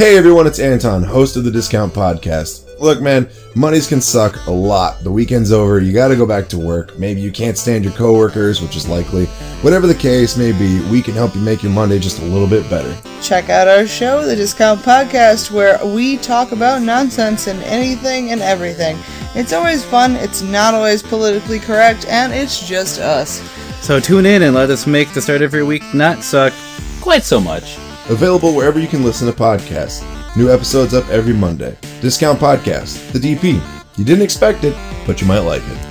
[0.00, 2.80] Hey everyone, it's Anton, host of the Discount Podcast.
[2.80, 5.04] Look, man, Mondays can suck a lot.
[5.04, 6.98] The weekend's over, you gotta go back to work.
[6.98, 9.26] Maybe you can't stand your coworkers, which is likely.
[9.60, 12.46] Whatever the case may be, we can help you make your Monday just a little
[12.48, 12.96] bit better.
[13.20, 18.40] Check out our show, The Discount Podcast, where we talk about nonsense and anything and
[18.40, 18.96] everything.
[19.34, 23.42] It's always fun, it's not always politically correct, and it's just us.
[23.82, 26.54] So tune in and let us make the start of your week not suck
[27.02, 27.76] quite so much.
[28.10, 30.04] Available wherever you can listen to podcasts.
[30.36, 31.76] New episodes up every Monday.
[32.00, 33.60] Discount Podcast, the DP.
[33.96, 34.74] You didn't expect it,
[35.06, 35.89] but you might like it.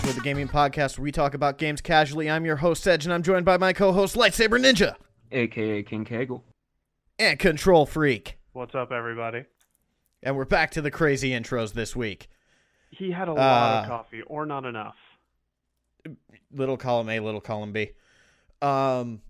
[0.00, 2.30] Casual, the gaming podcast where we talk about games casually.
[2.30, 4.94] I'm your host, Edge, and I'm joined by my co host, Lightsaber Ninja,
[5.30, 6.44] AKA King Kegel.
[7.18, 8.38] and Control Freak.
[8.52, 9.44] What's up, everybody?
[10.22, 12.28] And we're back to the crazy intros this week.
[12.90, 14.96] He had a lot Uh, of coffee, or not enough.
[16.52, 17.90] Little column A, little column B.
[18.62, 19.20] Um,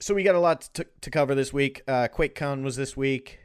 [0.00, 1.82] so we got a lot to, to cover this week.
[1.86, 3.40] Uh, QuakeCon was this week.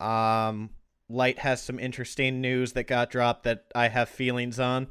[0.00, 0.70] Um,
[1.08, 4.88] Light has some interesting news that got dropped that I have feelings on.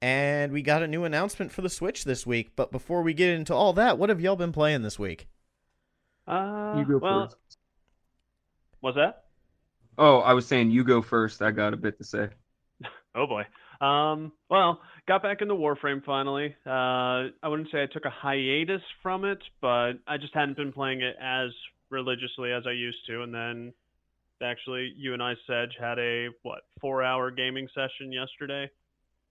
[0.00, 2.52] And we got a new announcement for the Switch this week.
[2.54, 5.26] But before we get into all that, what have y'all been playing this week?
[6.26, 7.36] Uh, You go well, first.
[8.80, 9.24] what's that?
[9.96, 11.42] Oh, I was saying you go first.
[11.42, 12.28] I got a bit to say.
[13.14, 13.42] Oh boy.
[13.84, 16.54] Um, well, got back into Warframe finally.
[16.64, 20.72] Uh, I wouldn't say I took a hiatus from it, but I just hadn't been
[20.72, 21.50] playing it as
[21.90, 23.22] religiously as I used to.
[23.22, 23.72] And then,
[24.40, 28.70] actually, you and I, Sedge, had a what four-hour gaming session yesterday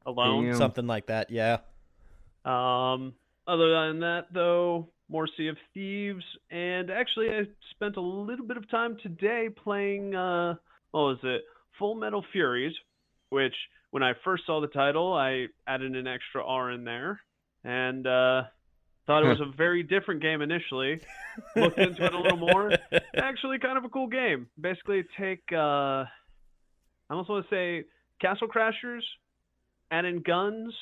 [0.08, 0.46] alone.
[0.46, 0.56] Damn.
[0.56, 1.58] Something like that, yeah.
[2.46, 3.14] Um,
[3.48, 8.58] other than that, though, more Sea of Thieves, and actually, I spent a little bit
[8.58, 10.16] of time today playing.
[10.16, 10.56] Uh,
[10.92, 11.44] what was it?
[11.78, 12.74] Full Metal Furies,
[13.30, 13.54] which
[13.92, 17.22] when I first saw the title, I added an extra R in there,
[17.64, 18.44] and uh,
[19.06, 21.00] thought it was a very different game initially.
[21.56, 22.72] Looked into it a little more.
[23.16, 24.48] Actually, kind of a cool game.
[24.60, 25.44] Basically, take.
[25.52, 26.06] Uh,
[27.10, 27.86] I almost want to say
[28.22, 29.04] Castle Crashers,
[29.92, 30.74] add in guns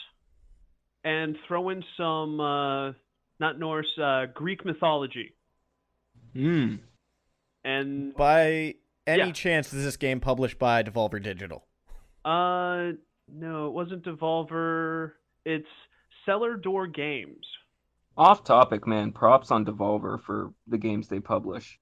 [1.03, 2.91] and throw in some uh,
[3.39, 5.33] not Norse, uh, Greek mythology.
[6.33, 6.75] Hmm.
[7.63, 8.75] And By
[9.07, 9.31] any Yeah.
[9.31, 11.65] chance is this game published by Devolver Digital?
[12.23, 12.91] uh,
[13.27, 15.11] no, it wasn't Devolver.
[15.45, 15.67] It's
[16.25, 17.45] Cellar Door Games.
[18.17, 19.11] Off topic, man.
[19.11, 21.79] Props on Devolver for the games they publish.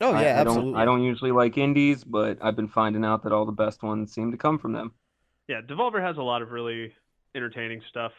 [0.00, 0.80] Oh I- yeah, I, don't, absolutely.
[0.80, 4.12] I don't usually like indies, but I've been finding out that all the best ones
[4.12, 4.92] seem to come from them.
[5.52, 6.94] Yeah, Devolver has a lot of really
[7.34, 8.12] entertaining stuff.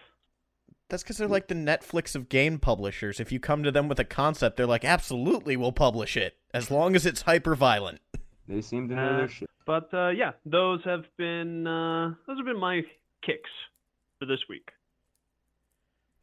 [0.90, 3.20] That's because they're like the Netflix of game publishers.
[3.20, 6.70] If you come to them with a concept, they're like, absolutely, we'll publish it as
[6.70, 8.00] long as it's hyper violent.
[8.48, 9.50] They seem to know Uh, their shit.
[9.66, 12.82] But uh, yeah, those have been uh, those have been my
[13.26, 13.50] kicks
[14.20, 14.70] for this week.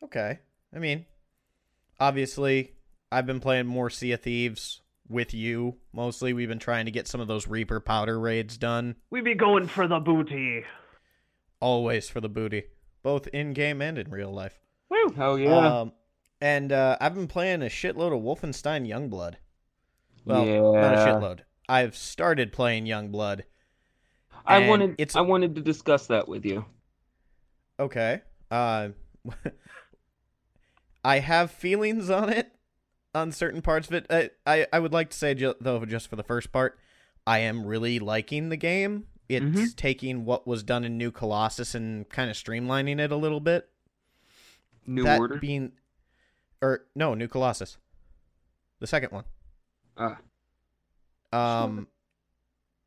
[0.05, 0.39] Okay,
[0.75, 1.07] I mean,
[1.99, 2.75] obviously,
[3.11, 6.35] I've been playing more Sea of Thieves with you mostly.
[6.35, 9.67] We've been trying to get some of those Reaper powder raids done, We be going
[9.67, 10.65] for the booty.
[11.61, 12.65] Always for the booty,
[13.03, 14.59] both in game and in real life.
[14.89, 15.13] Woo!
[15.17, 15.81] Hell yeah.
[15.81, 15.93] Um,
[16.41, 19.35] and uh, I've been playing a shitload of Wolfenstein Youngblood.
[20.25, 20.61] Well, yeah.
[20.61, 21.41] not a shitload.
[21.69, 23.43] I've started playing Youngblood.
[24.47, 26.65] I wanted it's- I wanted to discuss that with you.
[27.79, 28.23] Okay.
[28.51, 28.89] Uh,
[31.05, 32.53] I have feelings on it,
[33.15, 34.07] on certain parts of it.
[34.11, 36.79] I, I, I would like to say, though, just for the first part,
[37.27, 39.07] I am really liking the game.
[39.31, 39.77] It's Mhm.
[39.77, 43.71] taking what was done in New Colossus and kind of streamlining it a little bit.
[44.87, 45.37] New that Order.
[45.37, 45.73] being,
[46.61, 47.79] or no, New Colossus,
[48.81, 49.25] the second one.
[49.97, 50.19] Ah.
[51.33, 51.87] Um,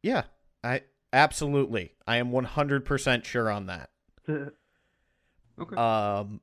[0.01, 0.25] yeah,
[0.63, 0.81] I
[1.13, 3.89] absolutely, I am one hundred percent sure on that.
[4.27, 5.75] okay.
[5.77, 6.41] Um,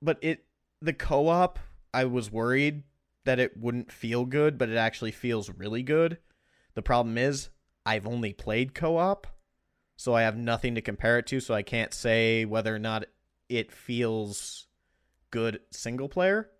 [0.00, 0.46] but it
[0.80, 1.58] the co-op,
[1.92, 2.84] I was worried
[3.24, 6.18] that it wouldn't feel good, but it actually feels really good.
[6.74, 7.50] The problem is
[7.86, 9.26] I've only played co-op,
[9.96, 13.04] so I have nothing to compare it to, so I can't say whether or not
[13.48, 14.66] it feels
[15.30, 16.50] good single player,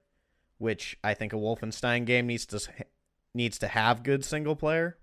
[0.58, 2.60] which I think a Wolfenstein game needs to
[3.34, 4.98] needs to have good single player.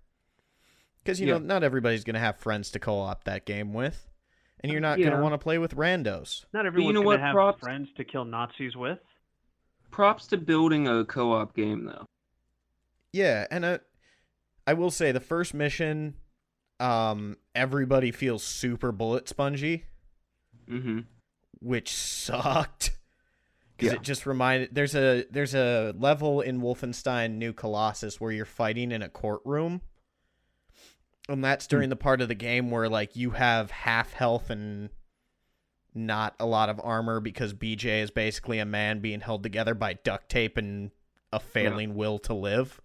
[1.06, 4.07] Cuz you know, not everybody's going to have friends to co-op that game with,
[4.59, 6.45] and you're not gonna want to play with randos.
[6.53, 7.59] Not everyone's know gonna what, have props?
[7.59, 9.00] friends to kill Nazis with.
[9.89, 12.06] Props to building a co-op game though.
[13.12, 13.79] Yeah, and uh,
[14.71, 16.15] I will say the first mission,
[16.79, 19.83] um, everybody feels super bullet spongy,
[20.69, 21.00] Mm-hmm.
[21.59, 22.91] which sucked.
[23.75, 24.00] Because Yeah.
[24.00, 28.94] it just reminded there's a there's a level in Wolfenstein New Colossus where you're fighting
[28.94, 29.81] in a courtroom.
[31.27, 34.89] And that's during the part of the game where like you have half health and
[35.94, 39.94] not a lot of armor because BJ is basically a man being held together by
[39.94, 40.91] duct tape and
[41.33, 42.79] a failing will to live.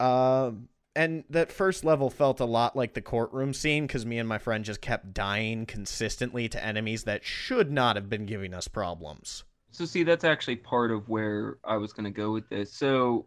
[0.00, 4.28] Um, and that first level felt a lot like the courtroom scene because me and
[4.28, 8.66] my friend just kept dying consistently to enemies that should not have been giving us
[8.66, 9.44] problems.
[9.70, 12.72] So see, that's actually part of where I was going to go with this.
[12.72, 13.26] So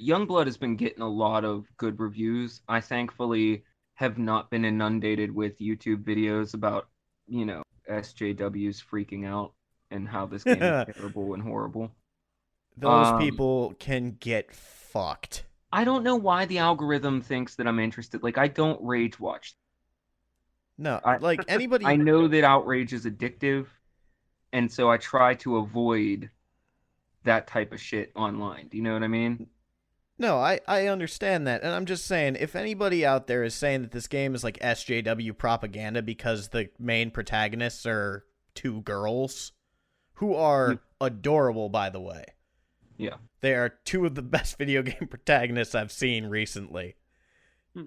[0.00, 2.60] Youngblood has been getting a lot of good reviews.
[2.68, 3.62] I thankfully
[3.94, 6.88] have not been inundated with YouTube videos about,
[7.28, 9.52] you know, SJWs freaking out
[9.90, 11.92] and how this game is terrible and horrible.
[12.76, 15.44] Those Um, people can get fucked.
[15.72, 18.22] I don't know why the algorithm thinks that I'm interested.
[18.22, 19.54] Like I don't rage watch.
[20.78, 21.84] No, I- like anybody.
[21.84, 23.66] I know that outrage is addictive,
[24.52, 26.30] and so I try to avoid
[27.24, 28.68] that type of shit online.
[28.68, 29.46] Do you know what I mean?
[30.20, 31.62] No, I, I understand that.
[31.62, 34.58] And I'm just saying, if anybody out there is saying that this game is like
[34.58, 38.24] SJW propaganda because the main protagonists are
[38.54, 39.52] two girls
[40.14, 40.76] who are Hmm.
[41.00, 42.24] adorable, by the way.
[42.98, 43.14] Yeah.
[43.40, 46.96] They are two of the best video game protagonists I've seen recently.
[47.74, 47.84] Hmm.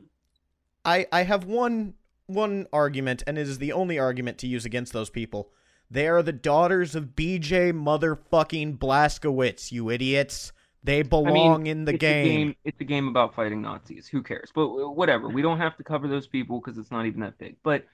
[0.84, 1.94] I I have one
[2.26, 5.52] one argument, and it is the only argument to use against those people.
[5.90, 10.54] They are the daughters of BJ motherfucking Blazkowicz, you idiots.
[10.84, 12.26] They belong in the game.
[12.26, 12.56] Game.
[12.64, 14.08] It's a game about fighting Nazis.
[14.08, 14.52] Who cares?
[14.56, 15.28] But whatever.
[15.28, 17.58] We don't have to cover those people because it's not even that big.
[17.62, 17.86] But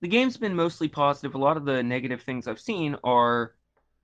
[0.00, 1.34] the game's been mostly positive.
[1.34, 3.54] A lot of the negative things I've seen are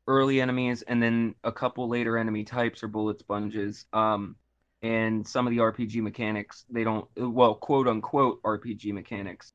[0.07, 3.87] early enemies and then a couple later enemy types or bullet sponges.
[3.93, 4.37] Um,
[4.83, 9.53] and some of the RPG mechanics they don't well quote unquote RPG mechanics.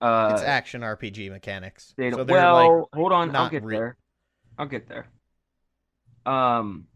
[0.00, 1.94] Uh, it's action RPG mechanics.
[1.96, 3.78] they don't, so they're well, like hold on, I'll get real.
[3.78, 3.96] there.
[4.58, 5.06] I'll get there.
[6.24, 6.86] Um,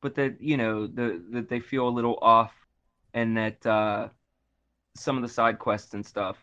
[0.00, 2.52] but that you know the that they feel a little off,
[3.14, 4.08] and that uh,
[4.96, 6.36] some of the side quests and stuff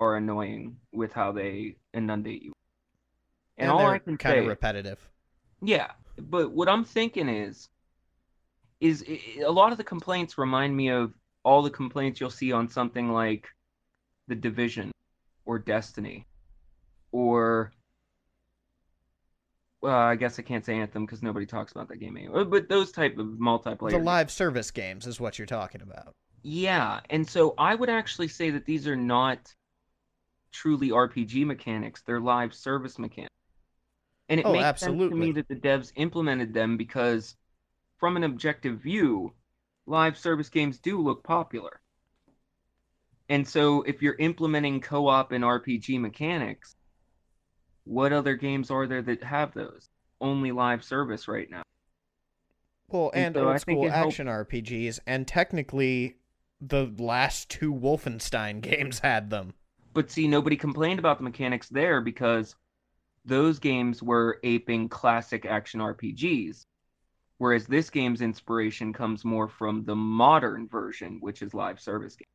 [0.00, 2.52] are annoying with how they inundate you.
[3.56, 4.98] And, and all I can kind say, of repetitive.
[5.64, 7.68] Yeah, but what I'm thinking is,
[8.80, 9.04] is
[9.44, 11.12] a lot of the complaints remind me of
[11.42, 13.48] all the complaints you'll see on something like
[14.28, 14.90] The Division
[15.44, 16.26] or Destiny
[17.12, 17.72] or
[19.80, 22.46] well, I guess I can't say Anthem because nobody talks about that game anymore.
[22.46, 23.90] But those type of multiplayer.
[23.90, 26.14] The live service games is what you're talking about.
[26.42, 29.54] Yeah, and so I would actually say that these are not
[30.52, 33.34] truly RPG mechanics; they're live service mechanics.
[34.28, 35.18] And it Oh, makes sense to absolutely.
[35.18, 37.36] me that the devs implemented them because,
[37.98, 39.32] from an objective view,
[39.86, 41.80] live service games do look popular.
[43.28, 46.74] And so, if you're implementing co-op and RPG mechanics,
[47.84, 49.88] what other games are there that have those?
[50.20, 51.62] Only live service right now.
[52.88, 56.16] Well, And and so old school it helped- action RPGs, and technically,
[56.60, 59.54] the last two Wolfenstein games had them.
[59.92, 62.56] But see, nobody complained about the mechanics there because
[63.24, 66.66] those games were aping classic action RPGs.
[67.38, 72.28] Whereas this game's inspiration comes more from the modern version, which is live service game.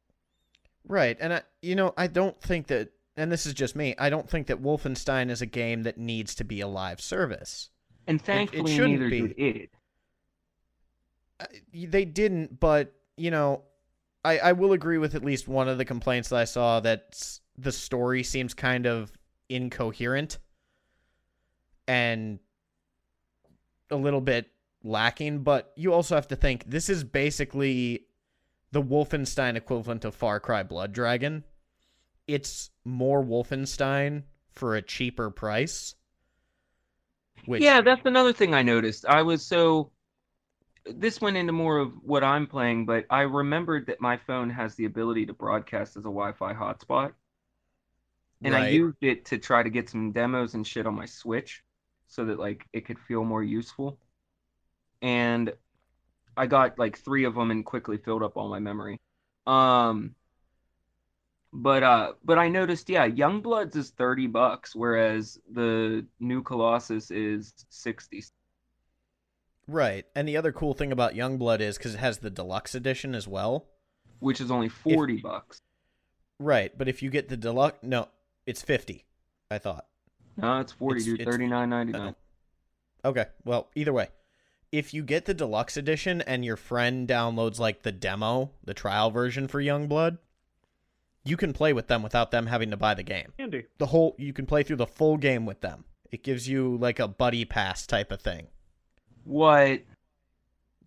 [0.88, 3.96] Right, and I, you know, I don't think that, and this is just me.
[3.98, 7.70] I don't think that Wolfenstein is a game that needs to be a live service.
[8.08, 9.22] And thankfully, it shouldn't neither be.
[9.22, 9.70] did it.
[11.40, 13.64] Uh, They didn't, but you know,
[14.26, 17.40] I I will agree with at least one of the complaints that I saw that
[17.58, 19.12] the story seems kind of
[19.48, 20.40] incoherent
[21.90, 22.38] and
[23.90, 24.52] a little bit
[24.84, 25.40] lacking.
[25.40, 28.06] But you also have to think this is basically
[28.72, 31.44] the Wolfenstein equivalent of Far Cry Blood Dragon.
[32.28, 35.96] It's more Wolfenstein for a cheaper price.
[37.46, 39.06] Which, Yeah, that's another thing I noticed.
[39.08, 39.92] I was so.
[40.86, 44.76] This went into more of what I'm playing, but I remembered that my phone has
[44.76, 47.14] the ability to broadcast as a Wi Fi hotspot.
[48.44, 51.64] And I used it to try to get some demos and shit on my Switch
[52.10, 53.98] so that like it could feel more useful.
[55.02, 55.54] And
[56.36, 59.00] I got like three of them and quickly filled up all my memory.
[59.48, 60.16] Um
[61.54, 67.12] but uh but I noticed yeah, Young Youngbloods is 30 bucks whereas the new Colossus
[67.12, 68.24] is 60.
[69.68, 70.06] Right.
[70.16, 73.28] And the other cool thing about Youngblood is because it has the deluxe edition as
[73.28, 73.70] well.
[74.20, 75.62] which is only 40 bucks.
[76.40, 76.76] Right.
[76.76, 78.10] But if you get the deluxe, no,
[78.48, 79.06] it's 50,
[79.52, 79.86] I thought.
[80.42, 82.16] No, it's 40 It's- dude, it's- 39.99.
[83.04, 83.26] Uh, okay.
[83.46, 84.10] Well, either way,
[84.72, 89.10] if you get the deluxe edition and your friend downloads like the demo, the trial
[89.12, 90.18] version for Youngblood,
[91.26, 93.34] You can play with them without them having to buy the game.
[93.38, 93.66] Andy.
[93.78, 95.84] The whole you can play through the full game with them.
[96.12, 98.48] It gives you like a buddy pass type of thing.
[99.26, 99.82] What?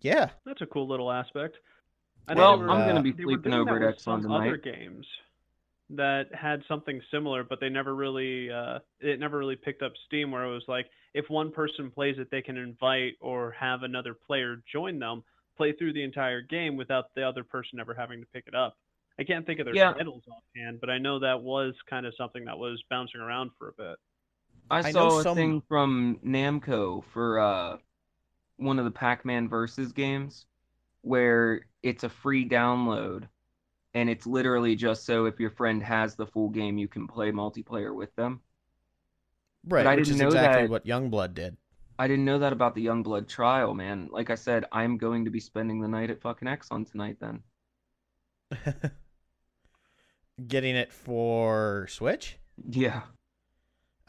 [0.01, 0.31] Yeah.
[0.43, 1.57] That's a cool little aspect.
[2.27, 4.35] I Well, know I'm they gonna uh, be they sleeping over at with some Exxon
[4.35, 4.63] Other tonight.
[4.79, 5.05] games
[5.95, 10.31] that had something similar, but they never really uh, it never really picked up steam.
[10.31, 14.13] Where it was like, if one person plays it, they can invite or have another
[14.13, 15.23] player join them,
[15.57, 18.77] play through the entire game without the other person ever having to pick it up.
[19.19, 19.93] I can't think of their Yeah.
[19.93, 23.69] titles offhand, but I know that was kind of something that was bouncing around for
[23.69, 23.97] a bit.
[24.71, 27.77] I, I saw a some- thing from Namco for uh,
[28.57, 30.45] one of the Pac-Man versus games
[31.01, 33.27] where it's a free download
[33.93, 37.31] and it's literally just so if your friend has the full game you can play
[37.31, 38.41] multiplayer with them.
[39.67, 39.85] Right.
[39.85, 41.57] I which didn't is know exactly that- what Youngblood did.
[41.99, 44.09] I didn't know that about the Youngblood trial, man.
[44.11, 47.43] Like I said, I'm going to be spending the night at fucking Exxon tonight then.
[50.47, 52.37] Getting it for Switch?
[52.67, 53.01] Yeah.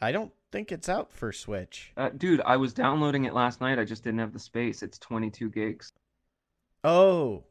[0.01, 1.93] I don't think it's out for Switch.
[1.95, 3.77] Uh, dude, I was downloading it last night.
[3.77, 4.81] I just didn't have the space.
[4.81, 5.93] It's 22 gigs.
[6.83, 7.43] Oh.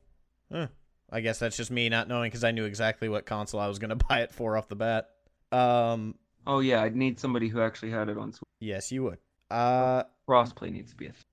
[0.52, 0.66] Huh.
[1.14, 3.78] I guess that's just me not knowing because I knew exactly what console I was
[3.78, 5.08] going to buy it for off the bat.
[5.52, 6.16] Um,
[6.46, 8.48] Oh yeah, I'd need somebody who actually had it on Switch.
[8.60, 9.18] yes, you would.
[9.50, 11.24] Uh, Crossplay needs to be a thing.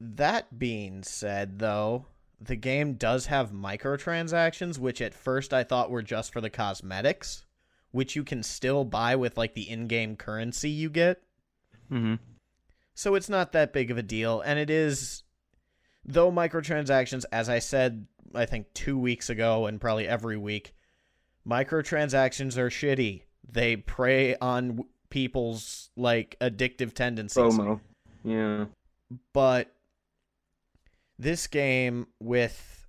[0.00, 2.06] that being said, though,
[2.40, 7.44] the game does have microtransactions, which at first I thought were just for the cosmetics,
[7.90, 11.20] which you can still buy with like the in-game currency you get.
[11.90, 12.14] Mm-hmm.
[12.94, 14.40] So it's not that big of a deal.
[14.40, 15.22] And it is,
[16.04, 20.74] though microtransactions, as I said, I think two weeks ago and probably every week,
[21.46, 23.22] microtransactions are shitty.
[23.50, 27.38] They prey on people's like addictive tendencies.
[27.38, 27.80] FOMO.
[28.24, 28.66] Yeah.
[29.32, 29.72] But
[31.18, 32.86] this game with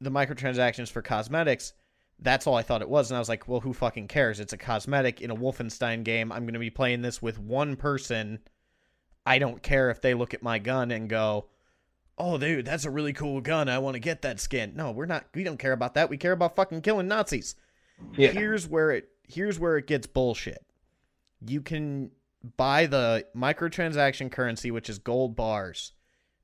[0.00, 1.74] the microtransactions for cosmetics,
[2.20, 3.10] that's all I thought it was.
[3.10, 4.40] And I was like, well, who fucking cares?
[4.40, 6.30] It's a cosmetic in a Wolfenstein game.
[6.30, 8.38] I'm going to be playing this with one person.
[9.26, 11.46] I don't care if they look at my gun and go,
[12.20, 13.68] oh, dude, that's a really cool gun.
[13.68, 14.74] I want to get that skin.
[14.76, 15.24] No, we're not.
[15.34, 16.10] We don't care about that.
[16.10, 17.54] We care about fucking killing Nazis.
[18.16, 18.30] Yeah.
[18.30, 20.64] Here's where it here's where it gets bullshit.
[21.46, 22.10] You can
[22.56, 25.92] buy the microtransaction currency, which is gold bars,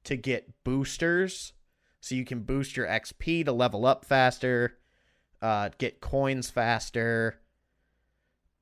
[0.05, 1.53] to get boosters.
[2.01, 4.79] So you can boost your XP to level up faster,
[5.43, 7.41] uh, get coins faster.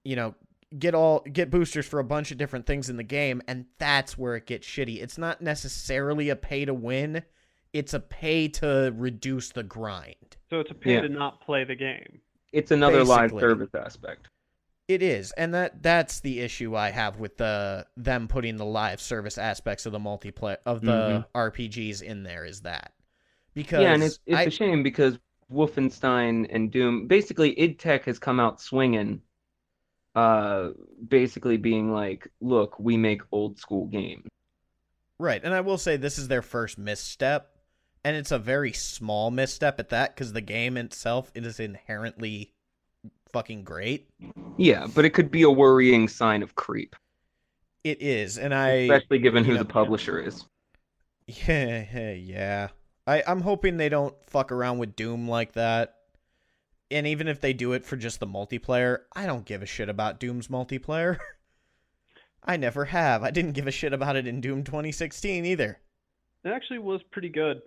[0.02, 0.34] You know,
[0.78, 4.18] get all get boosters for a bunch of different things in the game, and that's
[4.18, 5.02] where it gets shitty.
[5.02, 7.22] It's not necessarily a pay to win;
[7.72, 10.36] it's a pay to reduce the grind.
[10.50, 11.02] So it's a pay Yeah.
[11.02, 12.20] to not play the game.
[12.52, 14.28] It's another live service aspect.
[14.86, 19.00] It is, and that that's the issue I have with the them putting the live
[19.00, 21.38] service aspects of the multiplayer of the mm-hmm.
[21.38, 22.92] RPGs in there is that
[23.54, 25.18] because Yeah, and it's it's I, a shame because
[25.50, 29.22] Wolfenstein and Doom, basically, id Tech has come out swinging,
[30.14, 30.70] uh,
[31.08, 34.28] basically being like, "Look, we make old school games."
[35.18, 37.50] right, and I will say this is their first misstep,
[38.04, 42.52] and it's a very small misstep at that because the game itself it is inherently
[43.32, 44.08] fucking great.
[44.56, 46.94] Yeah, but it could be a worrying sign of creep,
[47.82, 50.44] It is, and I especially given who the publisher is.
[51.26, 52.68] Yeah, yeah.
[53.06, 55.96] I, I'm hoping they don't fuck around with Doom like that.
[56.94, 59.88] And even if they do it for just the multiplayer, I don't give a shit
[59.88, 61.18] about Doom's multiplayer.
[62.44, 63.24] I never have.
[63.24, 65.80] I didn't give a shit about it in Doom 2016 either.
[66.44, 67.62] It actually was pretty good.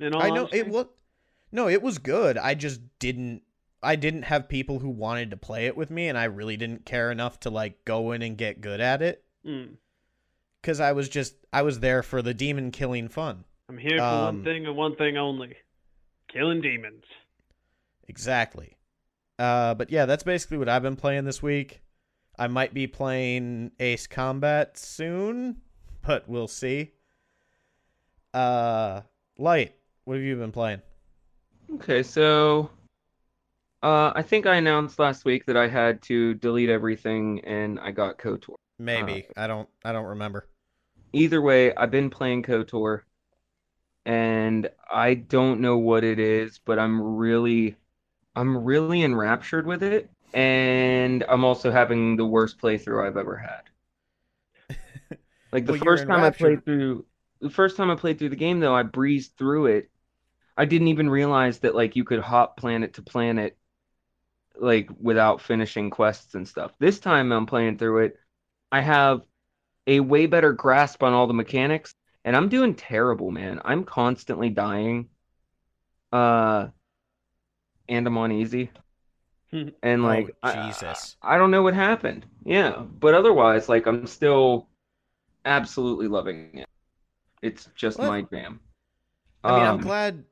[0.00, 0.58] In all I know honesty.
[0.58, 0.86] it was
[1.52, 2.36] No, it was good.
[2.36, 3.42] I just didn't
[3.84, 6.86] I didn't have people who wanted to play it with me and I really didn't
[6.86, 9.76] care enough to like go in and get good at it Mm.
[10.64, 13.44] cuz I was just I was there for the demon killing fun.
[13.68, 15.54] I'm here for Um, one thing and one thing only:
[16.28, 17.04] killing demons.
[18.08, 18.76] Exactly.
[19.38, 21.82] Uh, but yeah, that's basically what I've been playing this week.
[22.38, 25.56] I might be playing Ace Combat soon,
[26.06, 26.92] but we'll see.
[28.32, 29.02] Uh,
[29.38, 30.82] Light, what have you been playing?
[31.74, 32.70] Okay, so
[33.82, 37.90] uh, I think I announced last week that I had to delete everything and I
[37.90, 38.54] got KOTOR.
[38.78, 39.68] Maybe I don't.
[39.84, 40.46] I don't remember.
[41.12, 43.02] Either way, I've been playing KOTOR
[44.04, 47.76] and I don't know what it is, but I'm really
[48.36, 53.62] I'm really enraptured with it and I'm also having the worst playthrough I've ever had.
[55.52, 57.06] Like the Well, first time I played through
[57.40, 59.90] the first time I played through the game though, I breezed through it.
[60.56, 63.58] I didn't even realize that like you could hop planet to planet
[64.58, 66.72] like without finishing quests and stuff.
[66.78, 68.16] This time I'm playing through it,
[68.72, 69.22] I have
[69.86, 73.60] a way better grasp on all the mechanics and I'm doing terrible, man.
[73.64, 75.10] I'm constantly dying.
[76.12, 76.68] Uh
[77.88, 78.70] and I'm on easy.
[79.82, 81.16] and like oh, Jesus.
[81.22, 82.26] I, I don't know what happened.
[82.44, 84.68] Yeah, but otherwise, like I'm still
[85.44, 86.68] absolutely loving it.
[87.42, 88.60] It's just Well, my jam.
[89.44, 90.24] I mean, I'm Um, glad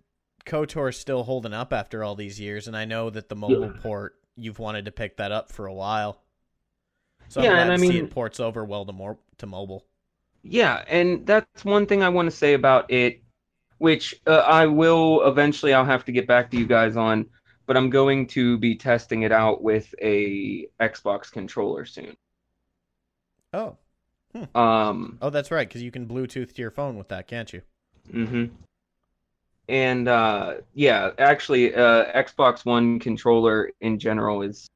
[0.46, 4.16] KOTOR's still holding up after all these years, and I know that the mobile port
[4.36, 6.20] you've wanted to pick that up for a while.
[7.28, 9.86] So I'm Yeah, glad and I mean- it ports over well to more to mobile.
[10.42, 13.22] Yeah, and that's one thing I want to say about it,
[13.78, 15.72] which uh, I will eventually.
[15.72, 17.26] I'll have to get back to you guys on,
[17.66, 22.16] but I'm going to be testing it out with a Xbox controller soon.
[23.52, 23.76] Oh,
[24.54, 27.62] Um, oh, that's right, because you can Bluetooth to your phone with that, can't you?
[28.12, 28.54] Mm-hmm.
[29.68, 34.68] And uh, yeah, actually, uh, Xbox One controller in general is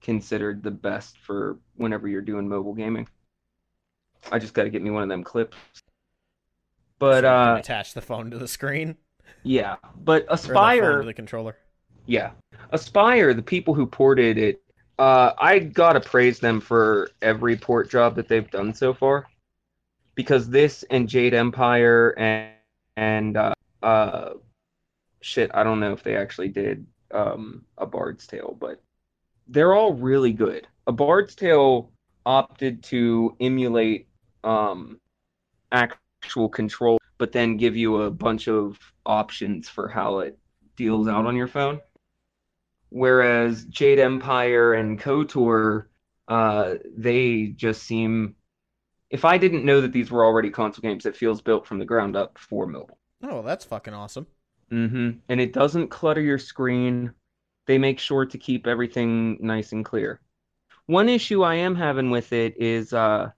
[0.00, 3.08] considered the best for whenever you're doing mobile gaming.
[4.30, 5.56] I just got to get me one of them clips.
[6.98, 8.96] But So uh, attach the phone to the screen
[9.42, 11.56] yeah, but the Aspyr, to the controller.
[12.06, 12.30] Yeah,
[12.72, 14.62] Aspyr, the people who ported it,
[14.98, 19.26] uh, I gotta praise them for every port job that they've done so far,
[20.14, 22.52] because this and Jade Empire and
[22.96, 24.34] and uh, uh,
[25.20, 28.80] shit, I don't know if they actually did um, a Bard's Tale, but
[29.48, 30.66] they're all really good.
[30.86, 31.90] A Bard's Tale
[32.24, 34.08] opted to emulate
[34.44, 34.98] um,
[35.72, 40.38] actual control, but then give you a bunch of options for how it
[40.76, 41.80] deals out on your phone.
[42.90, 45.86] Whereas Jade Empire and KOTOR,
[46.28, 48.36] uh, they just seem.
[49.10, 51.84] If I didn't know that these were already console games, it feels built from the
[51.84, 52.98] ground up for mobile.
[53.22, 54.26] Oh, that's fucking awesome.
[54.72, 55.18] Mm-hmm.
[55.28, 57.12] And it doesn't clutter your screen.
[57.66, 60.20] They make sure to keep everything nice and clear.
[60.86, 63.30] One issue I am having with it is uh,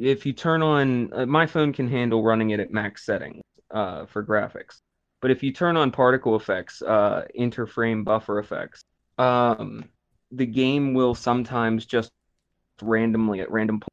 [0.00, 4.06] if you turn on, uh, my phone can handle running it at max settings uh,
[4.06, 4.80] for graphics.
[5.22, 8.84] But if you turn on particle effects, uh, interframe buffer effects,
[9.18, 9.84] um,
[10.32, 12.10] the game will sometimes just
[12.82, 13.88] randomly at random points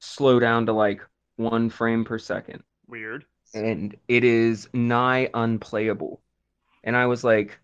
[0.00, 1.02] slow down to like
[1.36, 3.26] one frame per second Weird.
[3.54, 6.22] and it is nigh unplayable.
[6.82, 7.58] And I was like,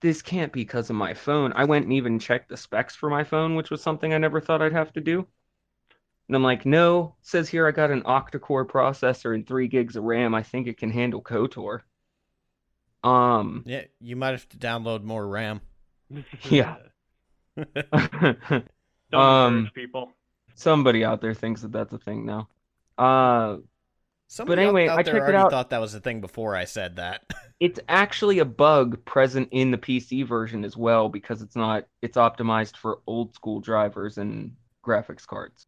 [0.00, 1.52] this can't be because of my phone.
[1.54, 4.40] I went and even checked the specs for my phone, which was something I never
[4.40, 5.26] thought I'd have to do.
[6.28, 9.96] And I'm like, no, it says here I got an octa-core processor and three gigs
[9.96, 10.34] of RAM.
[10.34, 11.82] I think it can handle KOTOR.
[13.04, 15.60] Um, Yeah, you might have to download more RAM.
[16.50, 16.76] Yeah.
[19.10, 20.12] Don't Um, people.
[20.54, 22.48] somebody out there thinks that that's a thing now.
[22.98, 23.58] Uh,
[24.28, 25.50] Somebody anyway, out, I there checked it out.
[25.50, 27.22] thought that was a thing before I said that.
[27.60, 32.16] it's actually a bug present in the PC version as well because it's not it's
[32.16, 35.66] optimized for old school drivers and graphics cards.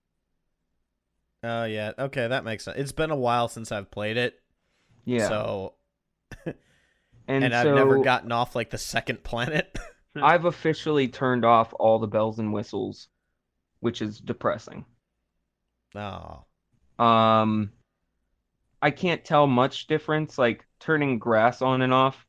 [1.43, 2.77] Oh yeah, okay, that makes sense.
[2.79, 4.41] It's been a while since I've played it,
[5.05, 5.29] Yeah.
[5.29, 5.75] so
[7.29, 9.77] and, and, I've never gotten off like the second planet.
[10.17, 13.09] I've officially turned off all the bells and whistles,
[13.81, 14.85] which is depressing.
[15.95, 16.45] oh,
[16.99, 17.71] Um
[18.83, 22.27] I can't tell much difference like turning grass on and off.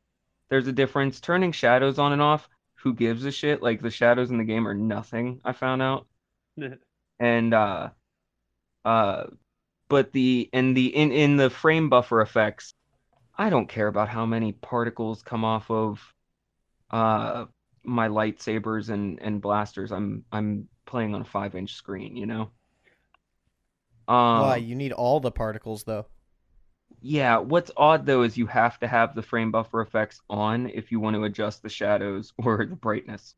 [0.49, 1.21] There's a difference.
[1.21, 3.62] Turning shadows on and off, who gives a shit?
[3.62, 6.08] Like the shadows in the game are nothing, I found out.
[7.19, 7.89] and uh
[8.84, 9.23] uh
[9.88, 12.73] but the in the in in the frame buffer effects
[13.41, 16.13] i don't care about how many particles come off of
[16.91, 17.45] uh
[17.84, 22.51] my lightsabers and and blasters i'm i'm playing on a five inch screen you know
[24.08, 26.06] um why you need all the particles though?
[27.01, 30.91] yeah what's odd though is you have to have the frame buffer effects on if
[30.91, 33.36] you want to adjust the shadows or the brightness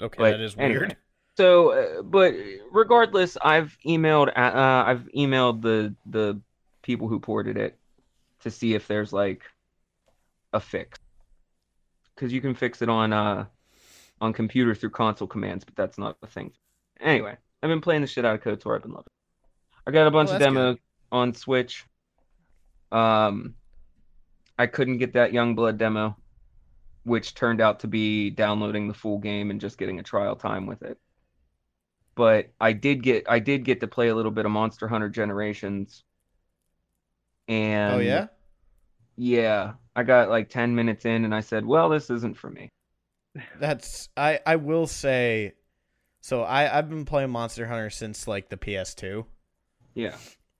[0.00, 0.80] Okay, But that is anyway.
[0.80, 0.96] weird.
[1.36, 2.34] So, uh, but
[2.72, 6.40] regardless, I've emailed uh, uh, I've emailed the the
[6.82, 7.78] people who ported it
[8.42, 9.42] to see if there's like
[10.52, 10.98] a fix
[12.14, 13.44] because you can fix it on uh
[14.20, 16.52] on computers through console commands, but that's not a thing.
[17.00, 18.76] Anyway, I've been playing the shit out of Code KOTOR.
[18.76, 19.06] I've been loving.
[19.06, 19.88] it.
[19.88, 20.78] I got a bunch Oh, of that's good.
[21.10, 21.84] on Switch.
[22.92, 23.54] Um,
[24.58, 26.16] I couldn't get that Youngblood demo,
[27.04, 30.66] which turned out to be downloading the full game and just getting a trial time
[30.66, 30.98] with it.
[32.14, 35.08] But I did get I did get to play a little bit of Monster Hunter
[35.08, 36.04] Generations.
[37.48, 38.26] And oh yeah,
[39.16, 42.68] yeah, I got like 10 minutes in and I said, "Well, this isn't for me."
[43.58, 45.54] that's I I will say.
[46.20, 49.24] So I I've been playing Monster Hunter since like the PS2.
[49.94, 50.16] Yeah.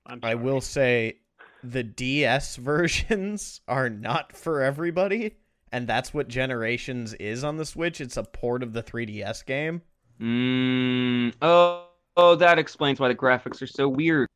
[0.06, 0.44] I'm I sorry.
[0.44, 1.18] will say
[1.62, 5.36] the DS versions are not for everybody,
[5.70, 8.00] and that's what Generations is on the Switch.
[8.00, 9.82] It's a port of the 3DS game.
[10.20, 14.28] Mm, oh, oh, that explains why the graphics are so weird.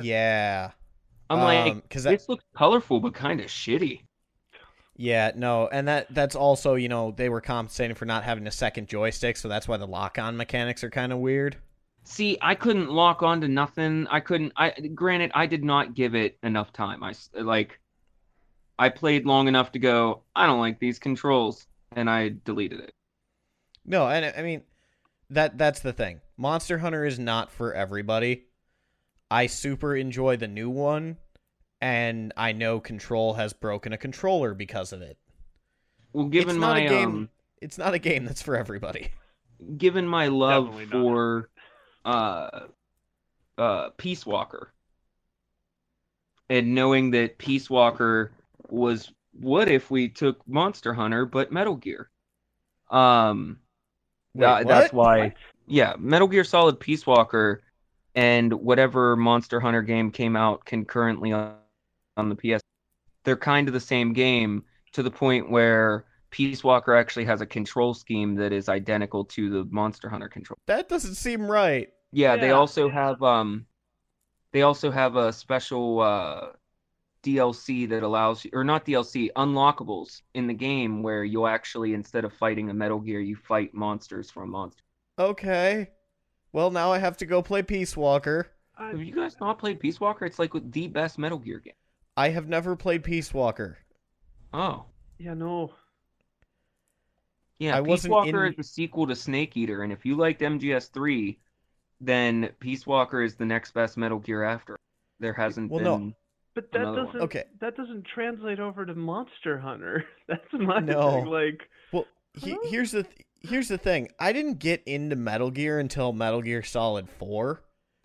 [0.00, 0.72] Yeah.
[1.32, 4.04] I'm like, Um, 'cause that- this looks colorful but kind of shitty.
[4.96, 8.50] Yeah, no, and that that's also you know they were compensating for not having a
[8.50, 11.56] second joystick, so that's why the lock-on mechanics are kind of weird.
[12.04, 14.06] See, I couldn't lock on to nothing.
[14.10, 14.52] I couldn't.
[14.56, 17.02] I granted, I did not give it enough time.
[17.02, 17.80] I like,
[18.78, 20.24] I played long enough to go.
[20.36, 21.66] I don't like these controls,
[21.96, 22.92] and I deleted it.
[23.86, 24.62] No, and I mean
[25.30, 26.20] that that's the thing.
[26.36, 28.44] Monster Hunter is not for everybody.
[29.30, 31.16] I super enjoy the new one,
[31.82, 35.18] and I know Control has broken a controller because of it.
[36.14, 37.08] Well, given it's not my a game.
[37.08, 37.28] um,
[37.60, 39.12] It's not a game that's for everybody.
[39.78, 41.48] given my love for
[42.04, 42.66] uh
[43.58, 44.72] uh Peace Walker
[46.48, 48.32] and knowing that Peace Walker
[48.68, 52.10] was what if we took Monster Hunter but Metal Gear
[52.90, 53.58] um
[54.34, 54.92] Wait, tha- that's what?
[54.92, 55.34] why
[55.66, 57.62] yeah Metal Gear Solid Peace Walker
[58.14, 61.56] and whatever Monster Hunter game came out concurrently on,
[62.16, 62.62] on the PS
[63.24, 67.46] they're kind of the same game to the point where Peace Walker actually has a
[67.46, 70.56] control scheme that is identical to the Monster Hunter control.
[70.66, 71.88] That doesn't seem right.
[72.10, 73.66] Yeah, they also have um
[74.52, 76.48] they also have a special uh
[77.22, 82.32] DLC that allows or not DLC, unlockables in the game where you'll actually instead of
[82.32, 84.84] fighting a Metal Gear, you fight monsters from monsters.
[85.18, 85.90] Okay.
[86.52, 88.48] Well, now I have to go play Peace Walker.
[88.76, 90.24] Have you guys not played Peace Walker?
[90.24, 91.74] It's like the best Metal Gear game.
[92.16, 93.78] I have never played Peace Walker.
[94.52, 94.84] Oh.
[95.18, 95.72] Yeah, no.
[97.58, 100.40] Yeah, I Peace Walker in- is the sequel to Snake Eater, and if you liked
[100.42, 101.38] MGS3,
[102.00, 104.76] then Peace Walker is the next best Metal Gear after.
[105.20, 106.12] There hasn't Well, no.
[106.54, 107.44] But that doesn't Okay.
[107.60, 110.04] that doesn't translate over to Monster Hunter.
[110.28, 111.10] That's my No.
[111.12, 111.26] thing.
[111.26, 111.60] Like
[111.92, 114.08] Well, he, here's the th- here's the thing.
[114.18, 117.62] I didn't get into Metal Gear until Metal Gear Solid 4,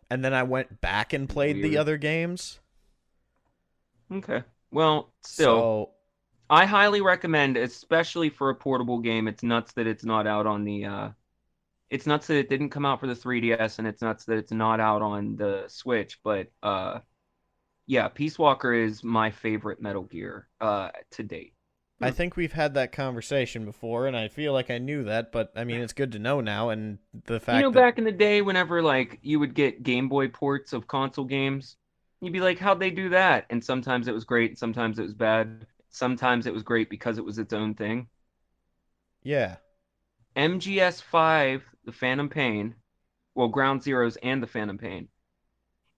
[0.10, 2.60] and then I went back and played the other games.
[4.12, 4.44] Okay.
[4.72, 5.92] Well, still, So,
[6.50, 9.28] I highly recommend, especially for a portable game.
[9.28, 10.86] It's nuts that it's not out on the.
[10.86, 11.10] Uh,
[11.90, 14.52] it's nuts that it didn't come out for the 3DS, and it's nuts that it's
[14.52, 16.20] not out on the Switch.
[16.24, 17.00] But uh,
[17.88, 21.54] yeah, Peace Walker is my favorite Metal Gear uh, to date.
[22.00, 25.52] I think we've had that conversation before, and I feel like I knew that, but
[25.56, 26.70] I mean, it's good to know now.
[26.70, 29.84] And the fact you know, that back in the day, whenever like you would get
[29.84, 31.76] Game Boy ports of console games,
[32.22, 35.04] you'd be like, "How'd they do that?" And sometimes it was great, and sometimes it
[35.04, 35.68] was bad.
[35.90, 38.10] Sometimes it was great because it was its own thing.
[39.24, 39.58] yeah,
[40.36, 42.76] MGS5, the Phantom Pain,
[43.36, 45.10] well, Ground Zeroes and the Phantom Pain,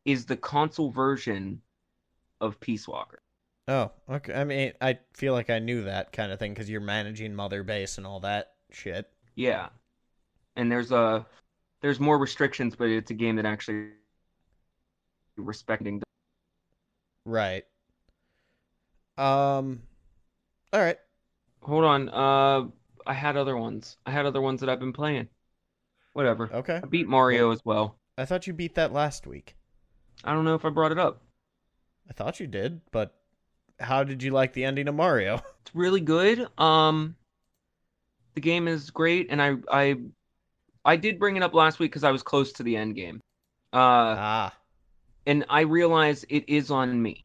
[0.05, 1.61] is the console version
[2.41, 3.21] of Peace Walker.
[3.69, 4.33] Oh, okay.
[4.33, 7.63] I mean, I feel like I knew that kind of thing because you're managing Mother
[7.63, 9.09] Base and all that shit.
[9.35, 9.69] Yeah,
[10.55, 11.25] and there's a
[11.81, 13.91] there's more restrictions, but it's a game that actually
[15.39, 16.01] respecting.
[17.25, 17.63] Right.
[19.17, 19.81] Um.
[20.71, 20.97] All right.
[21.63, 22.67] Hold on, uh,
[23.05, 23.97] I had other ones.
[24.05, 25.27] I had other ones that I've been playing.
[26.13, 26.49] Whatever.
[26.51, 26.79] Okay.
[26.81, 27.97] I beat Mario as well.
[28.17, 29.55] I thought you beat that last week.
[30.23, 31.21] I don't know if I brought it up.
[32.09, 33.15] I thought you did, but
[33.79, 35.41] how did you like the ending of Mario?
[35.61, 36.47] It's really good.
[36.57, 37.15] Um,
[38.33, 39.97] the game is great, and I I
[40.83, 43.21] I did bring it up last week because I was close to the end game.
[43.71, 44.57] Uh, ah.
[45.29, 47.23] And I realized it is on me.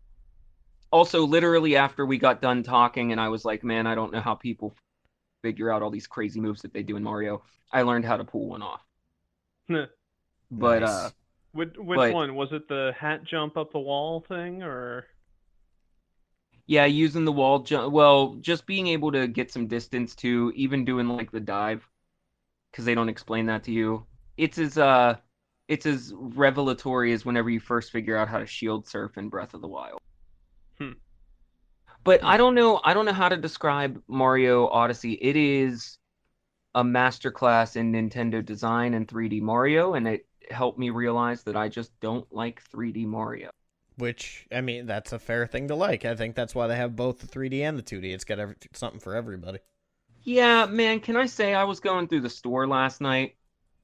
[0.91, 4.21] Also, literally after we got done talking, and I was like, man, I don't know
[4.21, 4.77] how people
[5.43, 7.43] figure out all these crazy moves that they do in Mario.
[7.73, 8.83] I learned how to pull one off.
[10.51, 10.89] But Nice.
[10.89, 11.11] uh,
[11.53, 12.69] which which But- one was it?
[12.69, 15.07] The hat jump up the wall thing, or
[16.67, 20.85] yeah, using the wall jump, well, just being able to get some distance to even
[20.85, 21.89] doing like the dive,
[22.71, 24.07] because they don't explain that to you.
[24.37, 25.17] It's as uh,
[25.69, 29.55] it's as revelatory as whenever you first figure out how to shield surf in Breath
[29.55, 30.01] of the Wild.
[30.79, 30.93] Hmm.
[32.03, 32.81] But I don't know.
[32.85, 35.13] I don't know how to describe Mario Odyssey.
[35.13, 35.99] It is
[36.75, 41.69] a masterclass in Nintendo design and 3D Mario, and it helped me realize that I
[41.69, 43.51] just don't like 3D Mario.
[43.97, 46.05] Which I mean, that's a fair thing to like.
[46.05, 48.13] I think that's why they have both the 3D and the 2D.
[48.13, 49.61] It's got every, something for everybody.
[50.25, 53.37] Yeah, man, can I say I was going through the store last night?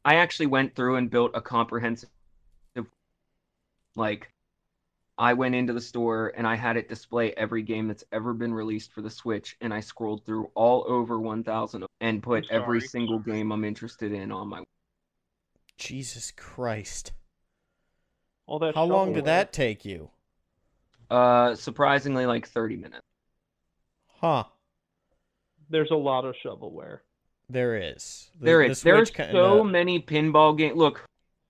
[0.04, 2.08] I actually went through and built a comprehensive
[3.96, 4.30] like
[5.18, 8.54] I went into the store and I had it display every game that's ever been
[8.54, 13.18] released for the Switch and I scrolled through all over 1000 and put every single
[13.18, 14.62] game I'm interested in on my
[15.76, 17.12] Jesus Christ.
[18.46, 18.74] all that.
[18.74, 20.10] How long did that take you?
[21.10, 23.02] uh surprisingly like 30 minutes.
[24.20, 24.44] Huh.
[25.68, 27.00] There's a lot of shovelware.
[27.52, 28.30] There is.
[28.38, 28.82] The- There the is.
[28.82, 30.76] There's Switch kinda- so many pinball games.
[30.76, 31.04] Look,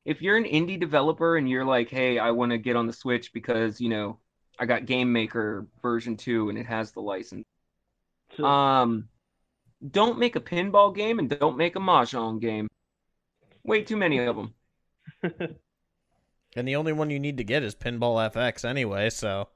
[0.04, 2.92] if you're an indie developer and you're like, hey, I want to get on the
[2.92, 4.18] Switch because, you know,
[4.58, 7.44] I got Game Maker version 2 and it has the license.
[8.36, 9.08] So- Um,
[9.90, 12.68] don't make a pinball game and don't make a mahjong game.
[13.64, 14.54] Way too many of them.
[16.56, 19.48] And the only one you need to get is Pinball FX anyway, so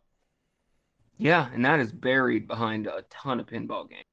[1.19, 4.05] Yeah, and that is buried behind a ton of pinball games.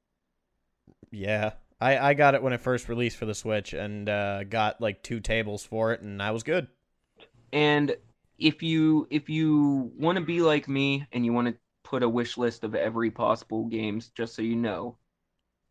[1.12, 1.52] yeah.
[1.82, 5.02] I, I got it when it first released for the Switch and uh, got like
[5.02, 6.68] two tables for it and I was good.
[7.52, 7.96] And
[8.38, 12.10] if you if you want to be like me and you want to put a
[12.10, 14.98] wish list of every possible games, just so you know,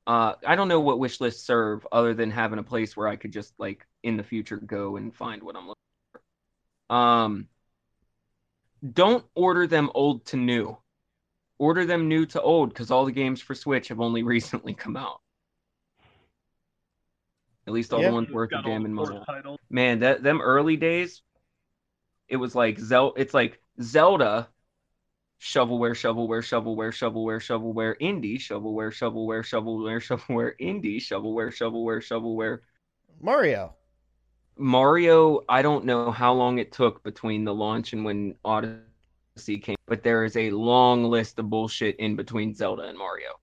[0.06, 3.14] uh, I don't know what wish lists serve other than having a place where I
[3.14, 5.74] could just like in the future go and find what I'm looking
[6.88, 6.94] for.
[6.94, 7.48] Um,
[8.92, 10.76] don't order them old to new.
[11.58, 14.96] Order them new to old because all the games for Switch have only recently come
[14.96, 15.20] out.
[17.66, 18.08] At least all Yeah.
[18.08, 21.22] the ones worth a damn in core money man that them early days
[22.28, 24.48] it was like Zel it's like Zelda
[25.40, 32.58] shovelware shovelware shovelware shovelware shovelware indie shovelware shovelware shovelware shovelware indie shovelware shovelware shovelware
[33.20, 33.74] Mario.
[34.56, 39.76] Mario I don't know how long it took between the launch and when Odyssey came
[39.86, 43.40] but there is a long list of bullshit in between Zelda and Mario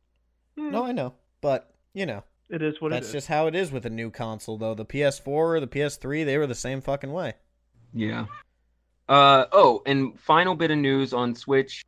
[0.55, 1.13] No, I know.
[1.41, 2.99] But, you know, it is what it is.
[2.99, 3.13] that's it is.
[3.13, 4.73] just how it is with a new console though.
[4.73, 7.33] The PS4 or the PS3, they were the same fucking way.
[7.93, 8.25] Yeah.
[9.09, 11.85] Uh oh, and final bit of news on Switch,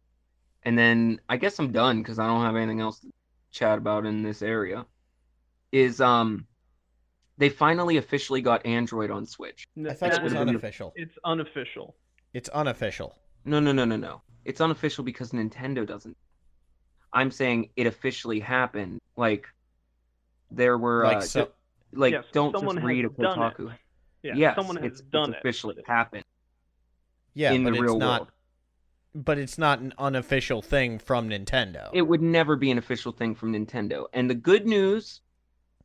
[0.64, 3.08] and then I guess I'm done because I don't have anything else to
[3.52, 4.86] chat about in this area.
[5.72, 6.48] Is um,
[7.38, 9.68] they finally officially got Android on Switch.
[9.88, 10.94] I thought it was unofficial.
[10.96, 11.96] It's unofficial.
[12.34, 13.18] It's unofficial.
[13.46, 14.22] No, no, no, no, no.
[14.46, 16.16] It's unofficial because Nintendo doesn't.
[17.14, 19.00] I'm saying it officially happened.
[19.18, 19.48] Like
[20.52, 21.52] there were Like uh, so, ju-
[21.94, 23.18] like Yes, don't just read a it.
[23.18, 23.78] Kotaku.
[24.24, 25.38] Yeah, yes, someone has it's, done it's it.
[25.40, 26.26] officially happened
[27.34, 28.32] yeah, in but the it's real not world.
[29.16, 31.90] but it's not an unofficial thing from Nintendo.
[31.92, 34.08] it would never be an official thing from Nintendo.
[34.14, 35.22] And the good news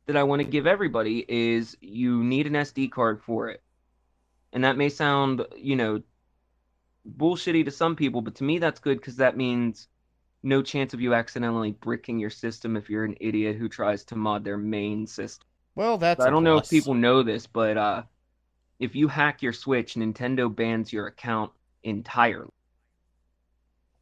[0.07, 3.63] that I want to give everybody is you need an SD card for it.
[4.53, 6.01] And that may sound, you know,
[7.17, 9.87] bullshitty to some people, but to me that's good because that means
[10.45, 14.15] no chance of you accidentally bricking your system if you're an idiot who tries to
[14.15, 15.47] mod their main system.
[15.75, 18.03] well, that's I don't know if people know this, but uh,
[18.79, 21.51] if you hack your Switch, Nintendo bans your account
[21.83, 22.51] entirely.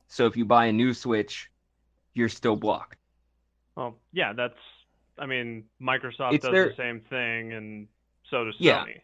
[0.07, 1.49] So if you buy a new Switch,
[2.13, 2.97] you're still blocked.
[3.75, 4.57] Well, yeah, that's.
[5.17, 7.87] I mean, Microsoft It's does their- the same thing, and
[8.29, 8.57] so does Sony.
[8.59, 8.83] Yeah.
[8.83, 9.01] Sony.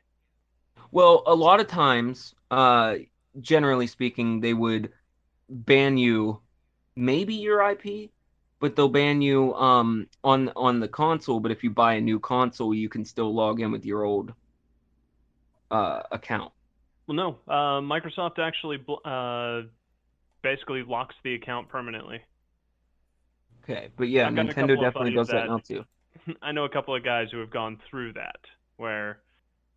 [0.92, 2.96] Well, a lot of times, uh,
[3.42, 4.92] generally speaking, they would
[5.50, 6.42] ban you,
[7.00, 8.12] maybe your IP,
[8.60, 11.40] but they'll ban you um on on the console.
[11.40, 14.34] But if you buy a new console, you can still log in with your old
[15.72, 16.52] uh account.
[17.08, 19.62] Well, no, uh, Microsoft actually bl- uh,
[20.44, 22.22] basically locks the account permanently.
[23.64, 25.86] Okay, but yeah, I've Nintendo definitely does that that- now too.
[26.42, 28.40] I know a couple of guys who have gone through that,
[28.78, 29.22] where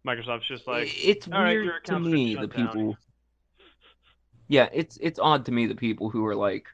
[0.06, 2.96] Microsoft's just like, it's "All right, your weird to me the down." people.
[4.48, 6.66] Yeah, it's it's odd to me the people who are like,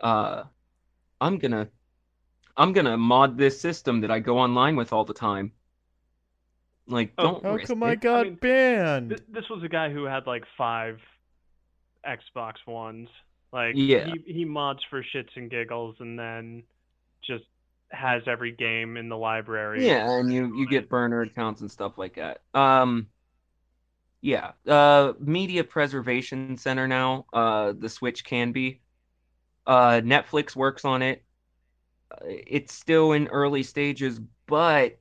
[0.00, 0.44] uh,
[1.20, 1.70] I'm gonna,
[2.56, 5.52] I'm gonna mod this system that I go online with all the time.
[6.88, 8.00] Like, Oh, don't How risk come I it.
[8.00, 9.10] got mean, banned?
[9.10, 10.98] Th- this was a guy who had like five
[12.06, 13.08] Xbox Ones.
[13.52, 14.04] Like Yeah.
[14.04, 16.62] he he mods for shits and giggles, and then
[17.26, 17.44] just
[17.90, 19.80] has every game in the library.
[19.80, 22.40] Yeah, and you you get burner accounts and stuff like that.
[22.54, 23.08] Um,
[24.20, 27.26] yeah, uh, media preservation center now.
[27.32, 28.80] Uh, the Switch can be.
[29.66, 31.24] Uh, Netflix works on it.
[32.10, 34.98] Uh, It's still in early stages, but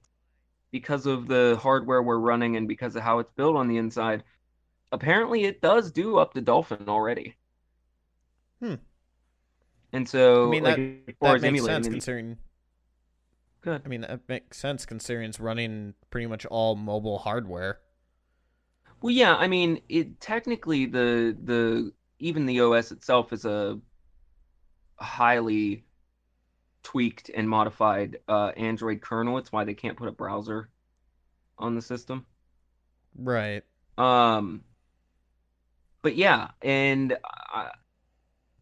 [0.71, 4.23] because of the hardware we're running and because of how it's built on the inside,
[4.91, 7.35] apparently it does do up to Dolphin already.
[8.61, 8.75] Hmm.
[9.93, 12.37] And so, I mean, like, that- as far that as makes sense considering.
[13.61, 13.81] Good.
[13.83, 17.79] I mean, that makes sense considering it's running pretty much all mobile hardware.
[19.01, 23.79] Well, yeah, I mean, it technically the the even the OS itself is a
[24.97, 25.83] highly
[26.83, 29.37] tweaked and modified uh, Android kernel.
[29.37, 30.69] It's why they can't put a browser
[31.57, 32.25] on the system.
[33.17, 33.63] Right.
[33.97, 34.63] Um,
[36.01, 37.71] but yeah, and I,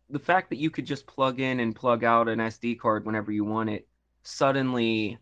[0.09, 3.31] the fact that you could just plug in and plug out an SD card whenever
[3.31, 3.87] you want it,
[4.23, 5.17] suddenly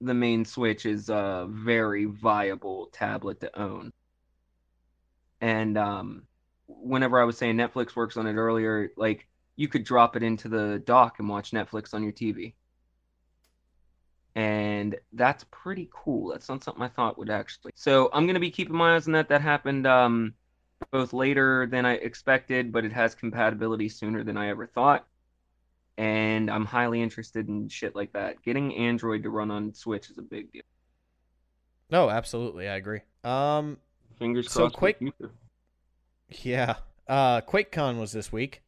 [0.00, 3.92] the main Switch is a very viable tablet to own.
[5.40, 6.22] And um,
[6.66, 10.48] whenever I was saying Netflix works on it earlier, like you could drop it into
[10.48, 12.54] the dock and watch Netflix on your TV.
[14.36, 16.30] And that's pretty cool.
[16.30, 17.72] That's not something I thought would actually.
[17.76, 19.28] So I'm gonna be keeping my eyes on that.
[19.28, 20.34] That happened um,
[20.90, 25.06] both later than I expected, but it has compatibility sooner than I ever thought.
[25.96, 28.42] and I'm highly interested in shit like that.
[28.42, 30.62] Getting Android to run on Switch is a big deal.
[31.90, 33.02] No, absolutely, I agree.
[33.22, 33.76] Um,
[34.18, 34.74] Fingers So crossed.
[34.76, 35.12] Quake-
[36.42, 36.74] yeah.
[37.06, 38.62] Uh, QuakeCon was this week.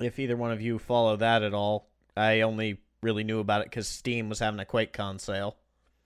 [0.00, 3.66] If either one of you follow that at all, I only really knew about it
[3.66, 5.56] because Steam was having a QuakeCon sale.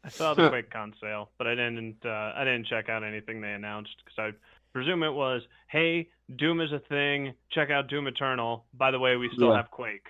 [0.04, 1.96] I saw the QuakeCon sale, but I didn't.
[2.04, 4.36] Uh, I didn't check out anything they announced because I
[4.72, 7.34] presume it was, "Hey, Doom is a thing.
[7.50, 8.64] Check out Doom Eternal.
[8.74, 9.56] By the way, we still Yeah.
[9.56, 10.06] have Quake."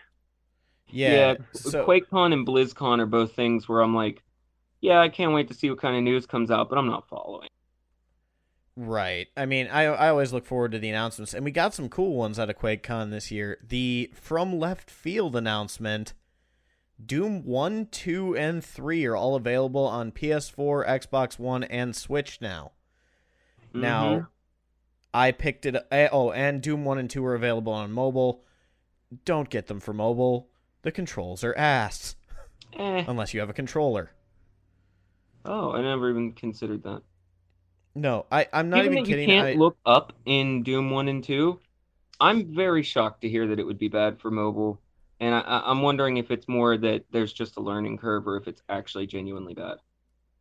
[0.89, 1.13] Yeah.
[1.13, 1.35] yeah.
[1.53, 4.23] so QuakeCon and BlizzCon are both things where I'm like,
[4.81, 7.09] yeah, I can't wait to see what kind of news comes out, but I'm not
[7.09, 7.49] following.
[8.77, 9.29] Right.
[9.37, 12.15] I mean, I I always look forward to the announcements, and we got some cool
[12.17, 13.59] ones out of QuakeCon this year.
[13.63, 16.15] The From Left Field announcement.
[17.05, 22.73] Doom 1, 2, and 3 are all available on PS4, Xbox One, and Switch now.
[23.75, 24.27] Now, Mhm.
[25.13, 25.75] I picked it.
[25.91, 28.45] eh, Oh, and Doom 1 and 2 are available on mobile.
[29.25, 30.49] Don't get them for mobile.
[30.83, 32.15] The controls are ass.
[32.75, 33.05] Eh.
[33.09, 34.13] Unless you have a controller.
[35.45, 37.03] Oh, I never even considered that.
[37.95, 39.29] No, I, I'm not Given even kidding.
[39.29, 41.61] you can't I- look up in Doom One and Two,
[42.21, 44.81] I'm very shocked to hear that it would be bad for mobile,
[45.21, 48.49] and I, I'm wondering if it's more that there's just a learning curve or if
[48.49, 49.77] it's actually genuinely bad.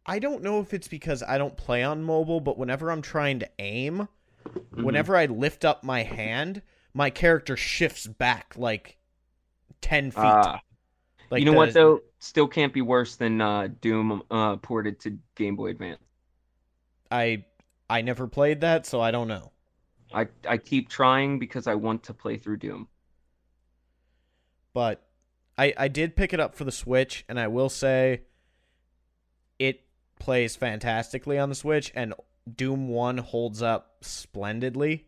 [0.05, 3.39] I don't know if it's because I don't play on mobile, but whenever I'm trying
[3.39, 4.07] to aim,
[4.47, 4.83] Mhm.
[4.83, 6.61] whenever I lift up my hand,
[6.93, 8.97] my character shifts back like
[9.81, 10.19] 10 feet.
[10.23, 10.61] Ah.
[11.29, 12.01] like you know the- what though?
[12.19, 16.01] Still can't be worse than uh, Doom uh, ported to Game Boy Advance.
[17.11, 17.45] I
[17.89, 19.51] I never played that, so I don't know.
[20.13, 22.87] I I keep trying because I want to play through Doom.
[24.73, 25.05] But
[25.57, 28.21] I I did pick it up for the Switch and I will say
[29.59, 29.83] it
[30.19, 32.13] plays fantastically on the Switch and
[32.55, 35.05] Doom 1 holds up splendidly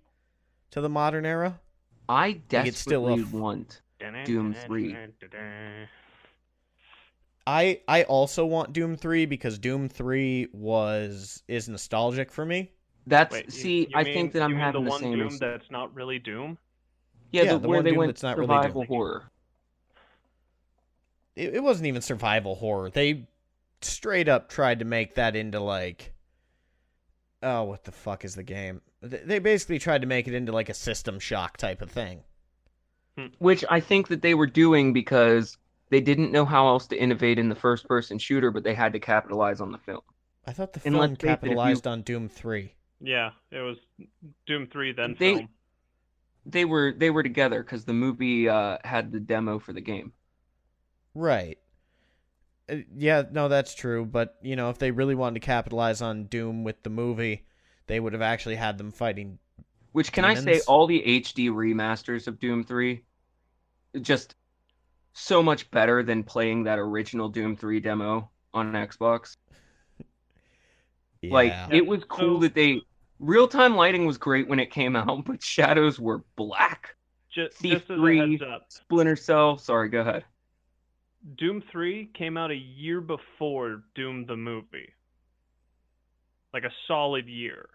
[0.72, 1.62] to the modern era.
[2.08, 3.82] I Like, it's still a f- want
[4.26, 4.98] Doom 3.
[7.46, 12.72] I I also want Doom 3 because Doom 3 was is nostalgic for me.
[13.06, 13.82] That's Wait, see.
[13.82, 15.18] you I mean- think that I'm having the the one same.
[15.18, 15.38] Doom issue.
[15.40, 16.58] that's not really Doom.
[17.32, 18.62] Yeah, Yeah, the, the where one they Doom went that's not really Doom.
[18.62, 19.24] survival horror.
[21.36, 22.90] It, it wasn't even survival horror.
[22.90, 23.28] They
[23.82, 26.14] straight up tried to make that into like
[27.42, 28.82] oh, what the fuck is the game?
[29.02, 32.22] They they basically tried to make it into like a system shock type of thing.
[33.18, 33.28] Hmm.
[33.38, 35.58] which I think that they were doing because
[35.94, 38.94] they didn't know how else to innovate in the first person shooter, but they had
[38.94, 40.02] to capitalize on the film.
[40.48, 42.74] I thought the And film let's face it, if you- capitalized on Doom 3.
[43.00, 43.78] Yeah, it was
[44.46, 45.50] Doom 3 then They- film.
[46.46, 50.12] They were they were together because the movie uh, had the demo for the game.
[51.14, 51.58] Right.
[52.70, 54.06] Uh, yeah, no, that's true.
[54.06, 57.46] But you know, if they really wanted to capitalize on Doom with the movie,
[57.88, 59.40] they would have actually had them fighting.
[59.94, 63.04] Which can I say, all the HD remasters of Doom Three,
[64.02, 64.36] just
[65.14, 69.38] so much better than playing that original Doom Three demo on Xbox.
[71.24, 72.82] Like it was cool So- that they
[73.20, 76.96] real time lighting was great when it came out, but shadows were black.
[77.32, 78.18] Just, Thief just as a 3.
[78.38, 79.58] heads up, Splinter Cell.
[79.58, 80.24] Sorry, go ahead.
[81.38, 84.94] Doom 3 came out a year before Doom the movie.
[86.54, 87.70] Like a solid year.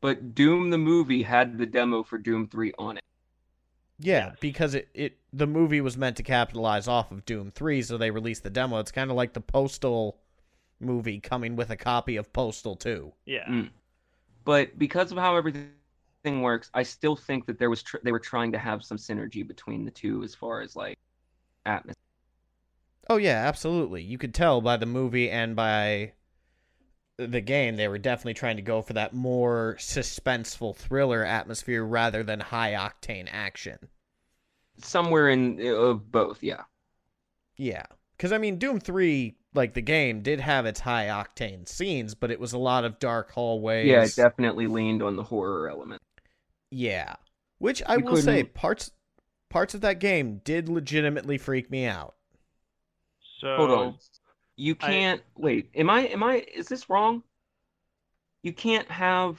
[0.00, 3.04] But Doom the movie had the demo for Doom 3 on it.
[3.98, 4.36] Yeah, Yes.
[4.40, 8.10] because it, it the movie was meant to capitalize off of Doom 3, so they
[8.10, 8.78] released the demo.
[8.78, 10.18] It's kind of like the Postal
[10.80, 13.12] movie coming with a copy of Postal 2.
[13.26, 13.46] Yeah.
[13.48, 13.70] Mm.
[14.44, 15.72] But because of how everything
[16.42, 19.46] works, I still think that there was tr- they were trying to have some synergy
[19.46, 20.98] between the two as far as like
[21.66, 21.94] atmosphere.
[23.08, 24.02] Oh yeah, absolutely.
[24.02, 26.12] You could tell by the movie and by
[27.18, 32.22] the game they were definitely trying to go for that more suspenseful thriller atmosphere rather
[32.22, 33.78] than high octane action.
[34.78, 36.62] Somewhere in of both, yeah.
[37.56, 37.84] Yeah.
[38.18, 42.30] Cuz I mean Doom 3 like the game did have its high octane scenes, but
[42.30, 43.86] it was a lot of dark hallways.
[43.86, 46.02] Yeah, it definitely leaned on the horror element.
[46.70, 47.16] Yeah.
[47.58, 48.90] Which I We will say couldn't- parts
[49.48, 52.14] parts of that game did legitimately freak me out.
[53.40, 53.98] So Hold on.
[54.56, 55.70] You can't wait.
[55.74, 57.22] Am I am I is this wrong?
[58.42, 59.38] You can't have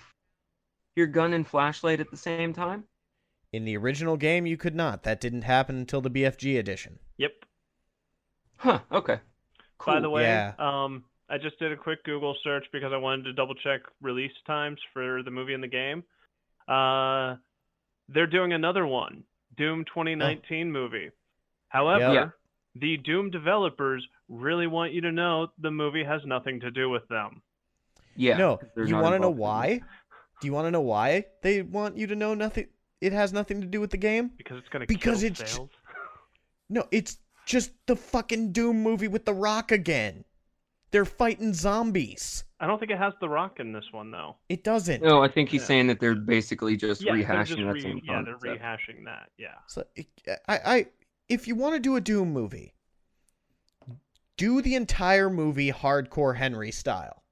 [0.96, 2.84] your gun and flashlight at the same time?
[3.54, 5.04] In the original game you could not.
[5.04, 7.00] That didn't happen until the BFG edition.
[7.18, 7.32] Yep.
[8.58, 9.20] Huh, okay.
[9.78, 9.94] Cool.
[9.96, 10.54] By the way, Yeah.
[10.60, 14.32] um, I just did a quick Google search because I wanted to double check release
[14.46, 16.04] times for the movie and the game.
[16.68, 17.36] Uh,
[18.10, 19.24] they're doing another one,
[19.56, 21.12] Doom 2019 movie.
[21.70, 22.30] However, Yeah.
[22.80, 27.08] The Doom developers really want you to know the movie has nothing to do with
[27.08, 27.42] them.
[28.16, 28.38] yeah.
[28.38, 29.82] No, they're you want to know why?
[30.42, 32.68] Do you want to know why they want you to know nothing?
[33.02, 35.52] It has nothing to do with the game Because it's going to Because kill it's-
[35.54, 35.70] sales.
[36.70, 40.26] No, it's just the fucking Doom movie with The Rock again.
[40.92, 42.44] They're fighting zombies.
[42.60, 44.36] I don't think it has The Rock in this one though.
[44.50, 45.02] It doesn't.
[45.02, 45.68] No, I think he's Yeah.
[45.68, 49.30] saying that they're basically just yeah, rehashing just that re- same yeah, they're rehashing that.
[49.38, 49.54] Yeah.
[49.68, 50.08] So it-
[50.50, 50.86] I, I,
[51.30, 52.74] if you want to do a Doom movie,
[54.38, 57.24] do the entire movie hardcore Henry style.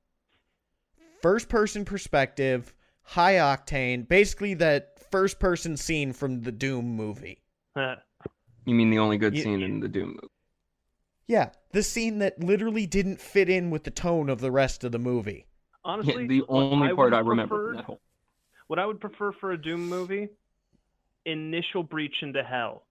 [1.22, 2.74] First person perspective,
[3.04, 7.42] high octane, basically that first person scene from the Doom movie.
[7.76, 10.28] You mean the only good You- scene in the Doom movie?
[11.28, 14.92] Yeah, the scene that literally didn't fit in with the tone of the rest of
[14.92, 15.48] the movie.
[15.84, 18.02] Honestly, Yeah, the only I part would I remember from preferred- that whole.
[18.68, 20.30] What I would prefer for a Doom movie,
[21.26, 22.86] initial breach into hell.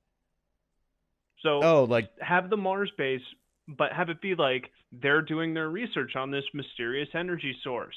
[1.45, 3.23] So Oh, like have the Mars base,
[3.69, 7.97] but have it be like they're doing their research on this mysterious energy source.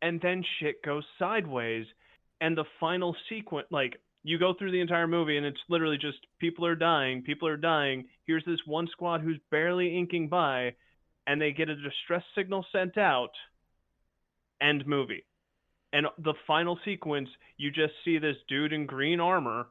[0.00, 1.86] And then shit goes sideways.
[2.40, 6.18] And the final sequence, like, you go through the entire movie and it's literally just
[6.38, 8.04] people are dying, people are dying.
[8.26, 10.74] Here's this one squad who's barely inking by,
[11.26, 13.30] and they get a distress signal sent out.
[14.60, 15.24] End movie.
[15.92, 19.66] And the final sequence, you just see this dude in green armor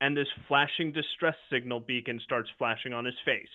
[0.00, 3.46] and this flashing distress signal beacon starts flashing on his face.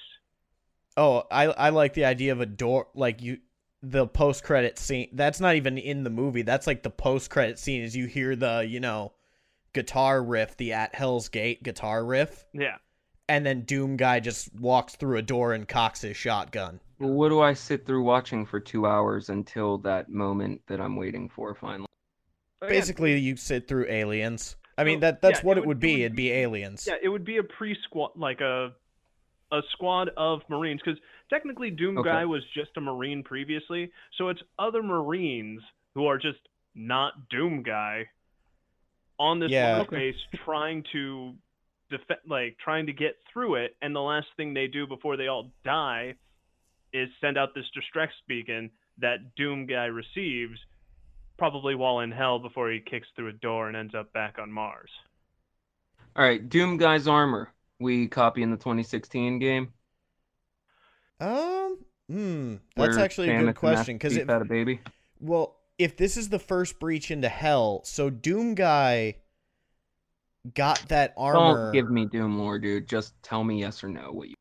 [0.98, 3.40] Oh, I I like the idea of a door like you
[3.82, 5.10] the post credit scene.
[5.14, 6.42] That's not even in the movie.
[6.44, 9.14] That's like the post credit scene as you hear the, you know,
[9.74, 12.78] guitar riff, the at Hell's Gate guitar riff, Yeah.
[13.28, 16.80] and then Doom guy just walks through a door and cocks his shotgun.
[17.00, 20.96] Well, what do I sit through watching for two hours until that moment that I'm
[20.96, 21.88] waiting for finally?
[22.62, 24.56] Basically, you sit through aliens.
[24.78, 25.92] I mean that that's yeah, what it it would would- be.
[25.92, 26.88] it would It'd be aliens.
[26.88, 28.74] Yeah, it would be a pre-squad, like a
[29.52, 31.00] a squad of Marines, because
[31.30, 32.10] technically Doom Okay.
[32.10, 35.62] Guy was just a Marine previously, so it's other Marines
[35.94, 36.40] who are just
[36.74, 38.08] not Doom Guy
[39.20, 39.84] on this Yeah.
[39.84, 41.36] Base trying to
[41.92, 45.28] def- like trying to get through it, and the last thing they do before they
[45.28, 46.16] all die
[46.94, 50.60] is send out this distress beacon that Doom Guy receives,
[51.38, 54.52] probably while in hell before he kicks through a door and ends up back on
[54.52, 54.90] Mars.
[56.16, 57.52] All right, Doom Guy's armor.
[57.80, 59.74] We copy in the 2016 game.
[61.20, 61.78] Um,
[62.08, 64.82] hmm, that's where actually a good question because Chief had a baby.
[65.20, 69.16] Well, if this is the first breach into hell, so Doom guy
[70.54, 71.66] got that armor.
[71.66, 72.88] Don't give me Doom lore, dude.
[72.88, 74.12] Just tell me yes or no.
[74.12, 74.36] What you?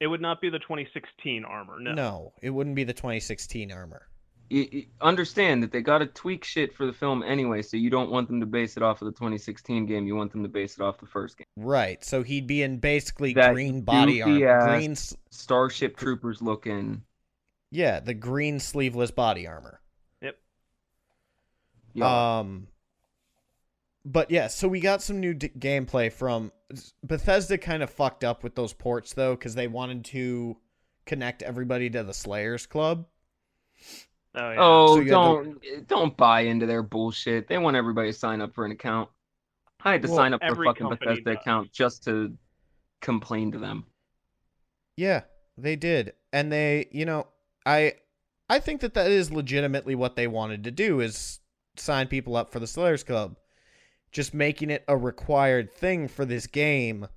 [0.00, 1.78] It would not be the 2016 armor.
[1.80, 1.92] No.
[1.92, 2.32] no.
[2.42, 4.08] it wouldn't be the 2016 armor.
[4.50, 7.90] You, you understand that they got to tweak shit for the film anyway, so you
[7.90, 10.06] don't want them to base it off of the 2016 game.
[10.06, 11.46] You want them to base it off the first game.
[11.56, 12.04] Right.
[12.04, 14.46] So he'd be in basically That green body armor.
[14.48, 14.94] ass- Green
[15.30, 17.02] Starship Troopers looking.
[17.70, 19.80] Yeah, the green sleeveless body armor.
[21.96, 22.06] Yep.
[22.06, 22.66] Um
[24.04, 26.50] but yeah, so we got some new d- gameplay from
[27.02, 30.56] Bethesda kind of fucked up with those ports though cuz they wanted to
[31.06, 33.06] connect everybody to the Slayers Club.
[34.34, 34.56] Oh, yeah.
[34.58, 37.48] oh, So don't don't buy into their bullshit.
[37.48, 39.10] They want everybody to sign up for an account.
[39.84, 41.40] I had to Well, sign up for a fucking company Bethesda does.
[41.40, 42.36] account just to
[43.00, 43.86] complain to them.
[44.96, 45.22] Yeah,
[45.56, 46.14] they did.
[46.32, 47.26] And they, you know,
[47.66, 47.94] I
[48.48, 51.40] I think that that is legitimately what they wanted to do is
[51.76, 53.38] sign people up for the Slayers Club.
[54.12, 57.08] Just making it a required thing for this game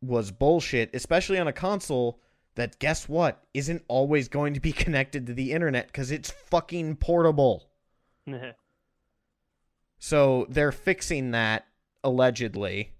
[0.00, 2.20] was bullshit, especially on a console
[2.54, 6.96] that guess what isn't always going to be connected to the internet cuz it's fucking
[6.96, 7.68] portable.
[9.98, 11.66] So they're fixing that
[12.02, 12.92] allegedly.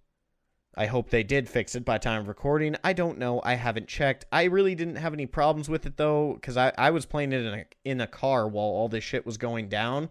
[0.74, 2.76] I hope they did fix it by time of recording.
[2.82, 3.42] I don't know.
[3.44, 4.24] I haven't checked.
[4.32, 7.44] I really didn't have any problems with it though, because I, I was playing it
[7.44, 10.08] in a in a car while all this shit was going down.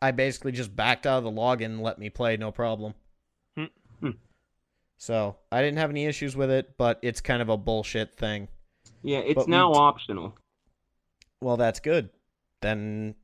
[0.00, 2.94] I basically just backed out of the login and let me play, no problem.
[3.56, 3.64] Hmm.
[4.00, 4.10] Hmm.
[4.96, 8.48] So I didn't have any issues with it, but it's kind of a bullshit thing.
[9.04, 10.36] Yeah, it's But now optional.
[11.40, 12.08] Well, that's good.
[12.62, 13.14] Then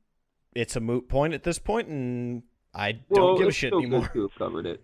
[0.53, 4.01] it's a moot point at this point, and I don't Well, give a shit anymore.
[4.01, 4.83] good to have covered it.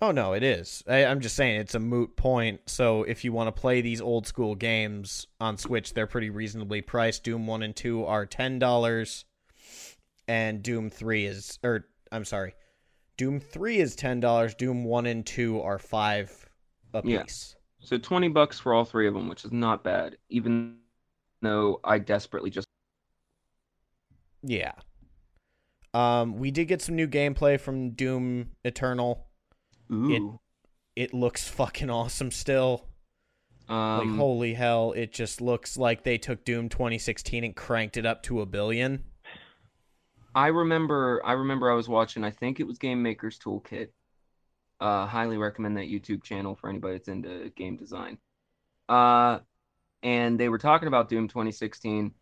[0.00, 0.82] Oh no, it is.
[0.88, 2.60] I, I'm just saying it's a moot point.
[2.66, 6.80] So if you want to play these old school games on Switch, they're pretty reasonably
[6.82, 7.24] priced.
[7.24, 9.24] Doom One and Two are ten dollars,
[10.28, 12.54] and Doom Three is, or I'm sorry,
[13.16, 14.54] Doom Three is ten dollars.
[14.54, 16.48] Doom One and Two are five
[16.94, 17.22] a Yeah.
[17.24, 17.54] piece.
[17.82, 20.16] So twenty bucks for all three of them, which is not bad.
[20.28, 20.76] Even
[21.40, 22.66] though I desperately just
[24.42, 24.72] Yeah.
[25.94, 29.26] Um, we did get some new gameplay from Doom Eternal.
[29.92, 30.38] ooh.
[30.96, 32.86] It looks fucking awesome still.
[33.68, 38.04] Like um, holy hell, it just looks like they took Doom 2016 and cranked it
[38.04, 39.04] up to a billion.
[40.34, 43.88] I remember I remember I was watching I think it was Game Maker's Toolkit.
[44.82, 48.18] Uh, highly recommend that YouTube channel for anybody that's into game design.
[48.88, 49.38] Uh,
[50.02, 52.12] and they were talking about Doom 2016,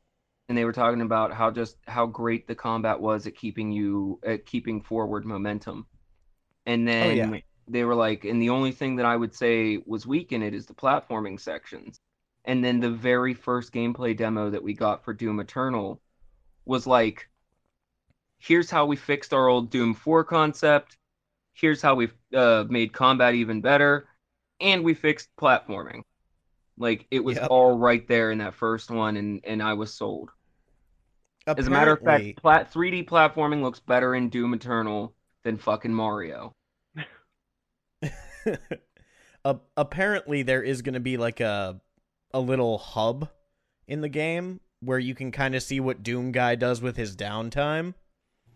[0.46, 4.20] and they were talking about how just how great the combat was at keeping you
[4.22, 5.86] at keeping forward momentum.
[6.66, 7.40] And then yeah.
[7.66, 10.52] they were like, and the only thing that I would say was weak in it
[10.52, 11.98] is the platforming sections.
[12.44, 16.02] And then the very first gameplay demo that we got for Doom Eternal
[16.66, 17.26] was like,
[18.38, 20.98] here's how we fixed our old Doom 4 concept.
[21.54, 24.08] Here's how we've uh, made combat even better.
[24.60, 26.02] And we fixed platforming.
[26.78, 27.48] Like it was Yep.
[27.50, 30.30] all right there in that first one, and, and I was sold.
[31.46, 35.92] As a matter of fact, plat- 3D platforming looks better in Doom Eternal than fucking
[35.92, 36.54] Mario.
[39.44, 41.80] uh, apparently there is going to be like a
[42.32, 43.28] a little hub
[43.88, 47.16] in the game where you can kind of see what Doom guy does with his
[47.16, 47.94] downtime.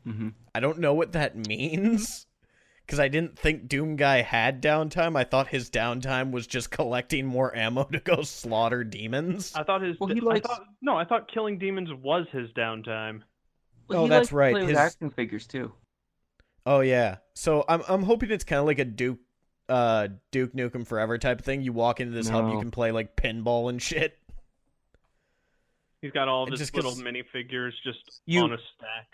[0.06, 0.28] Mm-hmm.
[0.54, 2.26] I don't know what that means
[2.86, 5.16] cuz I didn't think Doom guy had downtime.
[5.16, 9.52] I thought his downtime was just collecting more ammo to go slaughter demons.
[9.54, 9.98] I thought his.
[10.00, 13.22] Well, he I likes- thought, no, I thought killing demons was his downtime.
[13.90, 15.72] Oh, that's right, his- action figures too.
[16.66, 17.16] Oh yeah.
[17.34, 19.18] So I'm I'm hoping it's kind of like a Duke
[19.68, 21.60] uh Duke Nukem Forever type of thing.
[21.62, 24.18] You walk into this hub, you can play like pinball and shit.
[26.00, 29.08] He's got all of his just little minifigures just You- on a stack.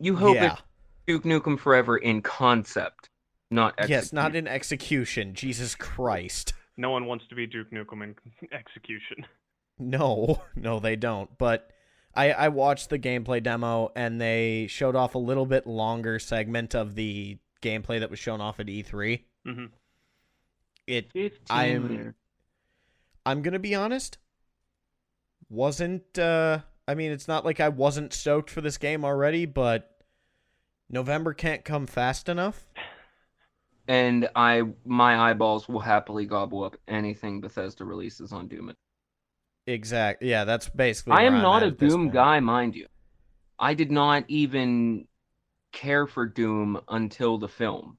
[0.00, 0.52] You hope yeah.
[0.54, 0.62] it's
[1.06, 3.10] Duke Nukem Forever in concept,
[3.50, 5.34] not Yes, not in execution.
[5.34, 6.54] Jesus Christ.
[6.76, 8.14] No one wants to be Duke Nukem in
[8.52, 9.26] execution.
[9.78, 11.36] No, no, they don't.
[11.38, 11.70] But
[12.14, 16.74] I, I watched the gameplay demo and they showed off a little bit longer segment
[16.74, 19.22] of the gameplay that was shown off at E3.
[19.44, 19.64] hmm
[20.86, 21.10] It
[21.50, 22.14] I'm- later.
[23.26, 24.18] I'm gonna be honest,
[25.48, 29.93] wasn't uh I mean it's not like I wasn't stoked for this game already, but
[30.94, 32.66] November can't come fast enough.
[33.88, 38.72] and I my eyeballs will happily gobble up anything Bethesda releases on Doom.
[39.66, 40.30] Exactly.
[40.30, 41.14] Yeah, that's basically.
[41.14, 42.86] I am I'm not a Doom guy, mind you.
[43.58, 45.08] I did not even
[45.72, 47.98] care for Doom until the film.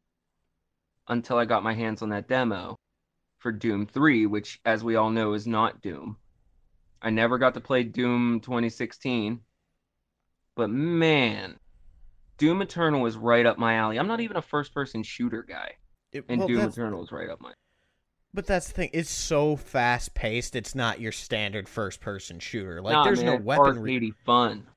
[1.09, 2.77] Until I got my hands on that demo
[3.39, 6.15] for Doom 3, which as we all know is not Doom.
[7.01, 9.41] I never got to play Doom 2016.
[10.55, 11.59] But man,
[12.37, 13.97] Doom Eternal is right up my alley.
[13.97, 15.73] I'm not even a first person shooter guy.
[16.11, 17.53] It- And well, Doom Eternal is right up my
[18.33, 18.89] But that's the thing.
[18.93, 20.55] It's so fast paced.
[20.55, 22.81] It's not your standard first person shooter.
[22.81, 23.99] Like Nah, there's man, no weaponry.
[23.99, 24.67] arcadey fun.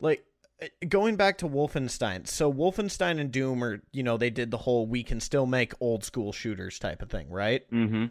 [0.00, 0.24] Like
[0.60, 2.26] uh, going back to Wolfenstein.
[2.26, 5.72] So Wolfenstein and Doom are, you know, they did the whole we can still make
[5.80, 7.70] old school shooters type of thing, right?
[7.70, 8.06] Mm-hmm.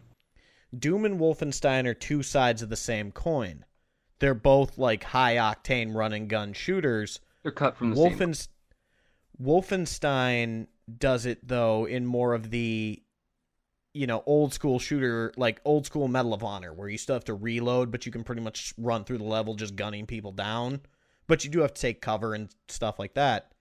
[0.77, 3.65] Doom and Wolfenstein are two sides of the same coin.
[4.19, 7.19] They're both like high octane run and gun shooters.
[7.43, 8.13] They're cut from the same.
[9.41, 10.67] Wolfenst- Wolfenstein
[10.99, 13.01] does it though in more of the
[13.93, 17.23] you know old school shooter like old school Medal of Honor where you still have
[17.25, 20.81] to reload but you can pretty much run through the level just gunning people down
[21.27, 23.51] but you do have to take cover and stuff like that.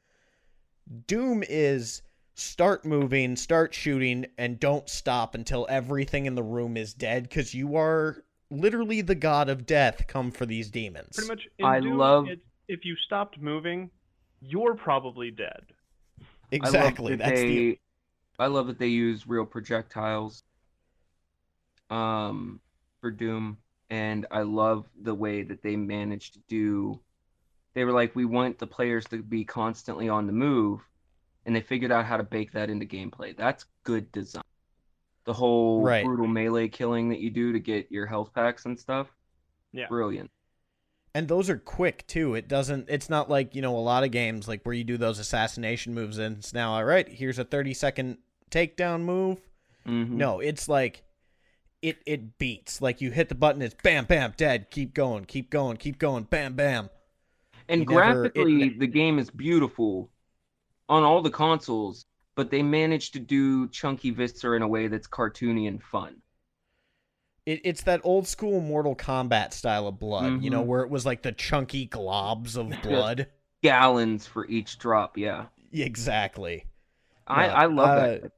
[1.06, 2.02] Doom is
[2.34, 7.54] start moving, start shooting and don't stop until everything in the room is dead cuz
[7.54, 11.16] you are literally the god of death come for these demons.
[11.16, 11.48] Pretty much.
[11.58, 13.90] In I Doom, love- it, if you stopped moving,
[14.44, 15.66] you're probably dead.
[16.50, 17.14] Exactly.
[17.14, 17.78] I love that That's they, the
[18.38, 20.42] I love that they use real projectiles
[21.90, 22.60] um
[23.00, 23.58] for Doom
[23.90, 27.00] and I love the way that they managed to do
[27.74, 30.80] they were like we want the players to be constantly on the move
[31.46, 33.36] and they figured out how to bake that into gameplay.
[33.36, 34.42] That's good design.
[35.26, 36.02] The whole Right.
[36.02, 39.08] brutal melee killing that you do to get your health packs and stuff.
[39.72, 39.88] Yeah.
[39.88, 40.30] Brilliant.
[41.14, 42.34] And those are quick too.
[42.34, 42.88] It doesn't.
[42.88, 45.94] It's not like you know a lot of games like where you do those assassination
[45.94, 47.08] moves and it's now all right.
[47.08, 48.18] Here's a thirty second
[48.50, 49.38] takedown move.
[49.86, 50.10] Mhm.
[50.10, 51.02] No, it's like
[51.82, 52.80] it it beats.
[52.82, 54.70] Like you hit the button, it's bam bam dead.
[54.70, 56.24] Keep going, keep going, keep going.
[56.24, 56.90] Bam bam.
[57.68, 60.10] And You never- it graphically, the game is beautiful
[60.88, 62.04] on all the consoles,
[62.34, 66.16] but they managed to do Chunky Viscera in a way that's cartoony and fun.
[67.46, 70.42] It, it's that old school Mortal Kombat style of blood.
[70.42, 70.66] You know Mhm.
[70.66, 73.26] where it was like the chunky globs of blood.
[73.62, 75.46] Gallons for each drop, yeah.
[75.72, 76.66] exactly.
[77.26, 78.32] I, No, I love uh, that.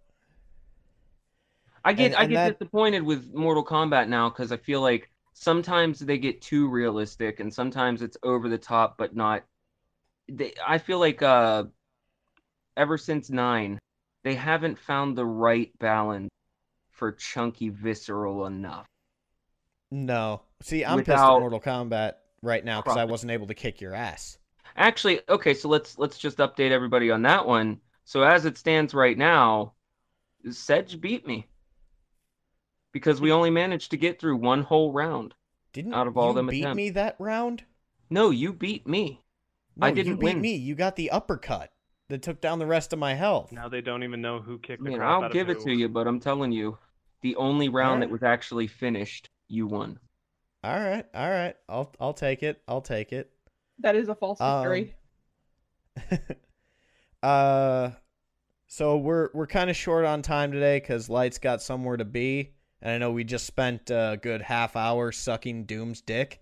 [1.85, 5.11] I get and- I get that- disappointed with Mortal Kombat now because I feel like
[5.35, 9.45] sometimes they get too realistic and sometimes it's over the top, but not.
[10.29, 11.65] They, I feel like uh,
[12.77, 13.79] ever since nine,
[14.25, 16.31] they haven't found the right balance
[16.91, 18.87] for chunky visceral enough.
[19.91, 23.81] No, see, I'm pissed at Mortal Kombat right now because I wasn't able to kick
[23.81, 24.39] your ass.
[24.77, 27.81] Actually, okay, so let's let's just update everybody on that one.
[28.05, 29.73] So as it stands right now,
[30.51, 31.49] Sedge beat me
[32.93, 35.35] because we only managed to get through one whole round.
[35.73, 36.77] Didn't Out of all you them beat attempts.
[36.77, 37.65] me that round?
[38.11, 39.23] No, you beat me.
[39.77, 40.41] No, I didn't you beat win.
[40.41, 40.55] me.
[40.57, 41.73] You got the uppercut
[42.09, 43.53] that took down the rest of my health.
[43.53, 45.65] Now they don't even know who kicked the Man, crap I'll of give it who.
[45.65, 46.79] to you, but I'm telling you,
[47.23, 48.09] the only round Alright.
[48.09, 49.99] that was actually finished, you won.
[50.65, 51.55] All right, all right.
[51.69, 52.61] I'll I'll take it.
[52.67, 53.31] I'll take it.
[53.81, 54.95] That is a false Um, victory.
[57.23, 57.91] uh,
[58.67, 62.55] so we're we're kind of short on time today because Light's got somewhere to be,
[62.83, 66.41] and I know we just spent a good half hour sucking Doom's dick.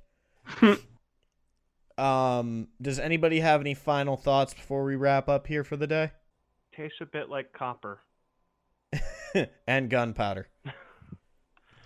[1.98, 6.12] um, does anybody have any final thoughts before we wrap up here for the day?
[6.74, 8.00] Tastes a bit like copper.
[9.66, 10.48] and gunpowder.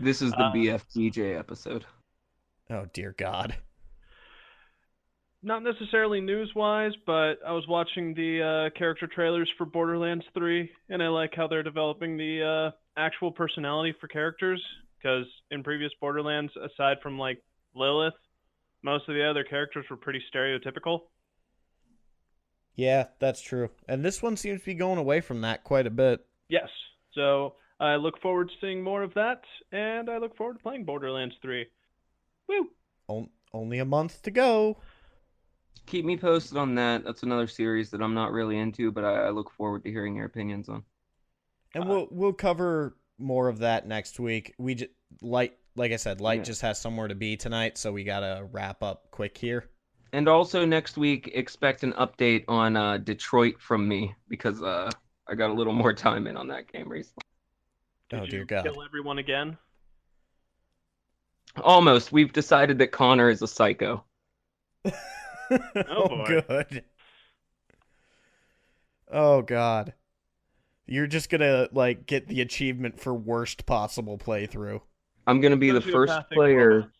[0.01, 1.85] This is the Uh, BFTJ episode.
[2.71, 3.57] Oh dear God.
[5.43, 10.69] Not necessarily news wise, but I was watching the uh, character trailers for Borderlands 3,
[10.89, 14.63] and I like how they're developing the uh, actual personality for characters.
[14.99, 17.41] Because in previous Borderlands, aside from like
[17.75, 18.15] Lilith,
[18.83, 21.03] most of the other characters were pretty stereotypical.
[22.75, 23.71] Yeah, that's true.
[23.89, 26.27] And this one seems to be going away from that quite a bit.
[26.49, 26.69] Yes.
[27.13, 30.85] So I look forward to seeing more of that, and I look forward to playing
[30.85, 31.67] Borderlands 3.
[32.49, 32.69] Woo!
[33.09, 34.79] On- only a month to go.
[35.87, 37.05] Keep me posted on that.
[37.05, 40.15] That's another series that I'm not really into, but I, I look forward to hearing
[40.17, 40.83] your opinions on.
[41.75, 44.55] And Uh, we'll we'll cover more of that next week.
[44.59, 44.91] We just
[45.23, 46.45] light like I said, light Yeah.
[46.45, 49.71] just has somewhere to be tonight, so we gotta wrap up quick here.
[50.13, 54.91] And also next week, expect an update on uh, Detroit from me because uh,
[55.29, 57.23] I got a little more time in on that game recently.
[58.11, 58.65] Did Oh, you dear God.
[58.65, 59.59] kill everyone again?
[61.63, 62.13] Almost.
[62.13, 64.05] We've decided that Connor is a psycho.
[64.87, 66.43] oh, boy.
[66.49, 66.85] good.
[69.11, 69.95] Oh god.
[70.87, 74.81] You're just gonna like get the achievement for worst possible playthrough.
[75.27, 76.69] I'm gonna be the first player.
[76.71, 76.93] romance.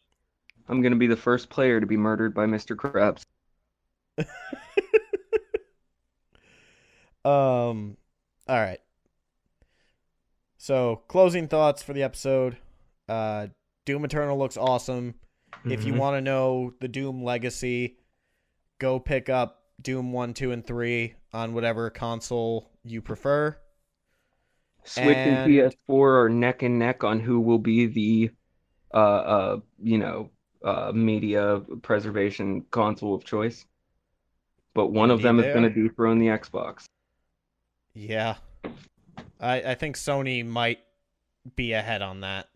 [0.69, 2.77] I'm gonna be the first player to be murdered by Mr.
[2.77, 3.25] Krabs.
[7.25, 7.97] Um
[8.49, 8.81] all right.
[10.69, 12.59] So, closing thoughts for the episode.
[13.09, 13.47] Uh
[13.87, 15.15] Doom Eternal looks awesome.
[15.65, 15.99] If you Mhm.
[15.99, 17.97] want to know the Doom legacy,
[18.79, 23.57] go pick up Doom 1, 2, and 3 on whatever console you prefer.
[24.85, 28.31] Switch and And- PS4 are neck and neck on who will be the,
[28.93, 30.29] uh, uh, you know,
[30.63, 33.65] uh, media preservation console of choice.
[34.75, 36.85] But one of them is going to dethrone the Xbox.
[37.95, 38.37] Yeah.
[39.41, 40.81] I, I think Sony might
[41.57, 42.49] be ahead on that.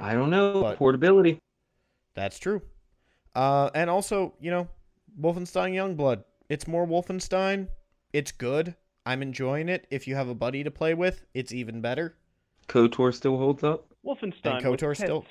[0.00, 0.62] I don't know.
[0.62, 1.38] But- Portability.
[2.14, 2.62] That's true.
[3.34, 4.68] Uh, and also, you know,
[5.20, 6.24] Wolfenstein Youngblood.
[6.48, 7.68] It's more Wolfenstein.
[8.12, 8.74] It's good.
[9.06, 9.86] I'm enjoying it.
[9.90, 12.16] If you have a buddy to play with, it's even better.
[12.68, 13.86] KOTOR still holds up.
[14.04, 14.56] Wolfenstein.
[14.56, 15.24] And KOTOR with still-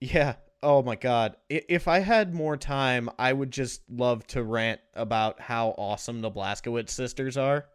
[0.00, 0.34] Yeah.
[0.62, 1.36] Oh my god.
[1.50, 6.30] If I had more time, I would just love to rant about how awesome the
[6.30, 7.66] Blazkowicz sisters are.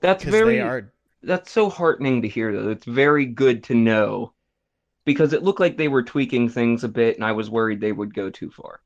[0.00, 0.56] That's very.
[0.56, 0.92] they are.
[1.22, 2.70] That's so heartening to hear, though.
[2.70, 4.32] It's very good to know.
[5.04, 7.92] Because it looked like they were tweaking things a bit, and I was worried they
[7.92, 8.80] would go too far.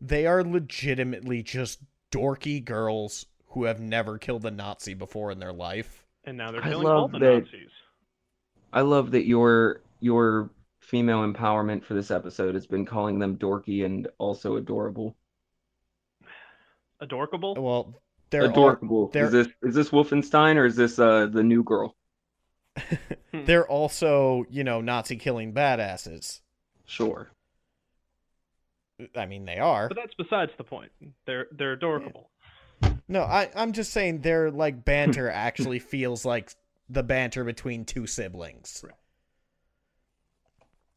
[0.00, 1.80] They are legitimately just
[2.12, 6.06] dorky girls who have never killed a Nazi before in their life.
[6.24, 7.70] And now they're killing all the that- Nazis.
[8.72, 10.50] I love that your your
[10.80, 15.16] female empowerment for this episode has been calling them dorky and also adorable.
[17.00, 17.54] Adorkable?
[17.54, 19.08] Well, they're Adorable.
[19.08, 21.94] they're- Is this is this Wolfenstein or is this uh the new girl?
[23.32, 26.40] they're also, you know, Nazi killing badasses.
[26.84, 27.30] Sure.
[29.16, 29.88] I mean, they are.
[29.88, 30.90] But that's besides the point.
[31.26, 32.30] They're they're adorkable.
[33.08, 36.52] No, I, I'm just saying their like banter actually feels like
[36.88, 38.82] the banter between two siblings.
[38.84, 38.94] Right.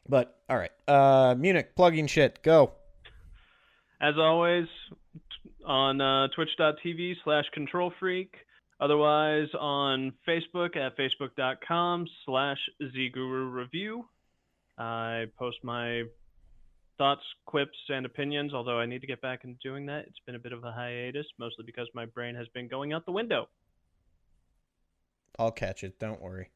[0.07, 2.41] But all right, uh, Munich plugging shit.
[2.41, 2.71] Go.
[4.01, 4.65] As always,
[5.13, 5.28] t-
[5.65, 8.33] on uh, twitch.tv slash control freak.
[8.79, 14.05] Otherwise, on Facebook at facebook.com slash zguru review.
[14.77, 16.03] I post my
[16.97, 20.05] thoughts, quips, and opinions, although I need to get back into doing that.
[20.07, 23.05] It's been a bit of a hiatus, mostly because my brain has been going out
[23.05, 23.49] the window.
[25.37, 25.99] I'll catch it.
[25.99, 26.49] Don't worry.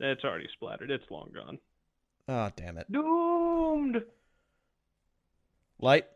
[0.00, 0.90] It's already splattered.
[0.90, 1.58] It's long gone.
[2.28, 2.90] Oh damn it.
[2.90, 4.02] Doomed!
[5.78, 6.06] Light.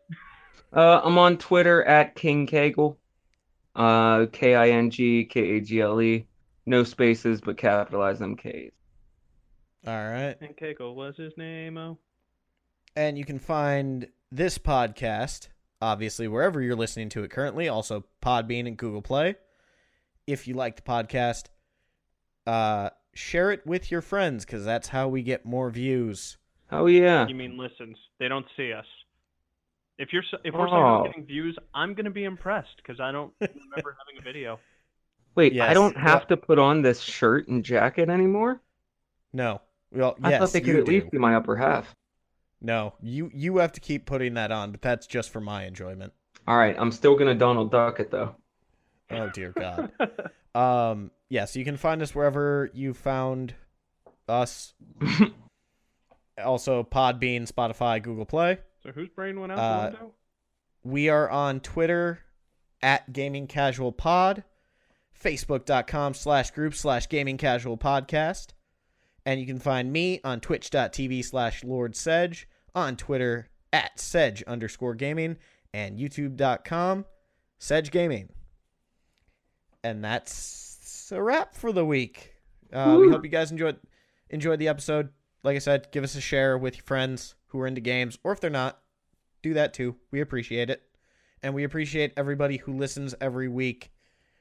[0.73, 2.97] Uh I'm on Twitter at King Kagle.
[3.75, 6.25] Uh K I N G K A G L E.
[6.65, 8.71] No spaces but capitalize them K's.
[9.85, 10.35] All right.
[10.39, 11.77] And Keiko was his name.
[11.77, 11.97] Oh.
[12.95, 15.47] And you can find this podcast,
[15.81, 19.35] obviously, wherever you're listening to it currently, also Podbean and Google Play.
[20.27, 21.45] If you like the podcast,
[22.45, 26.37] uh, share it with your friends because that's how we get more views.
[26.71, 27.27] Oh yeah.
[27.27, 27.97] You mean listens?
[28.19, 28.85] They don't see us.
[30.01, 31.03] If you're if we're Oh.
[31.03, 34.59] getting views, I'm gonna be impressed because I don't remember having a video.
[35.35, 38.59] Wait, I don't have to put on this shirt and jacket anymore.
[39.31, 40.91] No, well, I yes, thought they could at do.
[40.91, 41.95] least be my upper half.
[42.61, 46.13] No, you you have to keep putting that on, but that's just for my enjoyment.
[46.47, 48.35] All right, I'm still gonna Donald Duck it though.
[49.11, 49.91] Oh dear God.
[50.55, 53.53] um, yeah, so you can find us wherever you found
[54.27, 54.73] us.
[56.43, 58.57] also, Podbean, Spotify, Google Play.
[58.83, 60.13] So whose brain went out Uh, the window?
[60.83, 62.19] We are on Twitter
[62.81, 64.43] at Gaming Casual Pod,
[65.23, 68.47] Facebook.com slash group slash Gaming Casual Podcast.
[69.25, 74.95] And you can find me on twitch.tv slash Lord Sedge, on Twitter at Sedge underscore
[74.95, 75.37] gaming,
[75.73, 77.05] and youtube.com
[77.59, 78.29] Sedge Gaming.
[79.83, 82.33] And that's a wrap for the week.
[82.73, 83.77] Uh, we hope you guys enjoyed
[84.29, 85.09] enjoyed the episode.
[85.43, 88.31] Like I said, give us a share with your friends who are into games, or
[88.31, 88.79] if they're not,
[89.41, 89.95] do that too.
[90.11, 90.83] We appreciate it.
[91.43, 93.91] And we appreciate everybody who listens every week.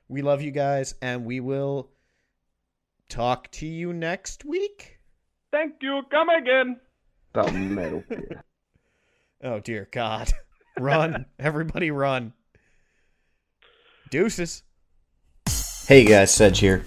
[0.09, 1.91] We love you guys, and we will
[3.09, 4.99] talk to you next week.
[5.51, 6.03] Thank you.
[6.11, 6.79] Come again.
[7.35, 8.45] About Metal Gear.
[9.43, 10.31] Oh, dear God.
[10.79, 11.25] run.
[11.39, 12.35] Everybody run.
[14.11, 14.65] Deuces.
[15.87, 16.85] Hey guys, Sedge here.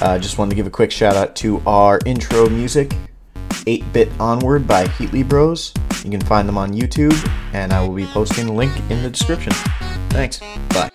[0.00, 2.92] Uh, just wanted to give a quick shout out to our intro music,
[3.66, 5.72] 8 Bit Onward by Heatley Bros.
[6.04, 7.16] You can find them on YouTube,
[7.52, 9.52] and I will be posting the link in the description.
[10.10, 10.40] Thanks.
[10.68, 10.90] Bye.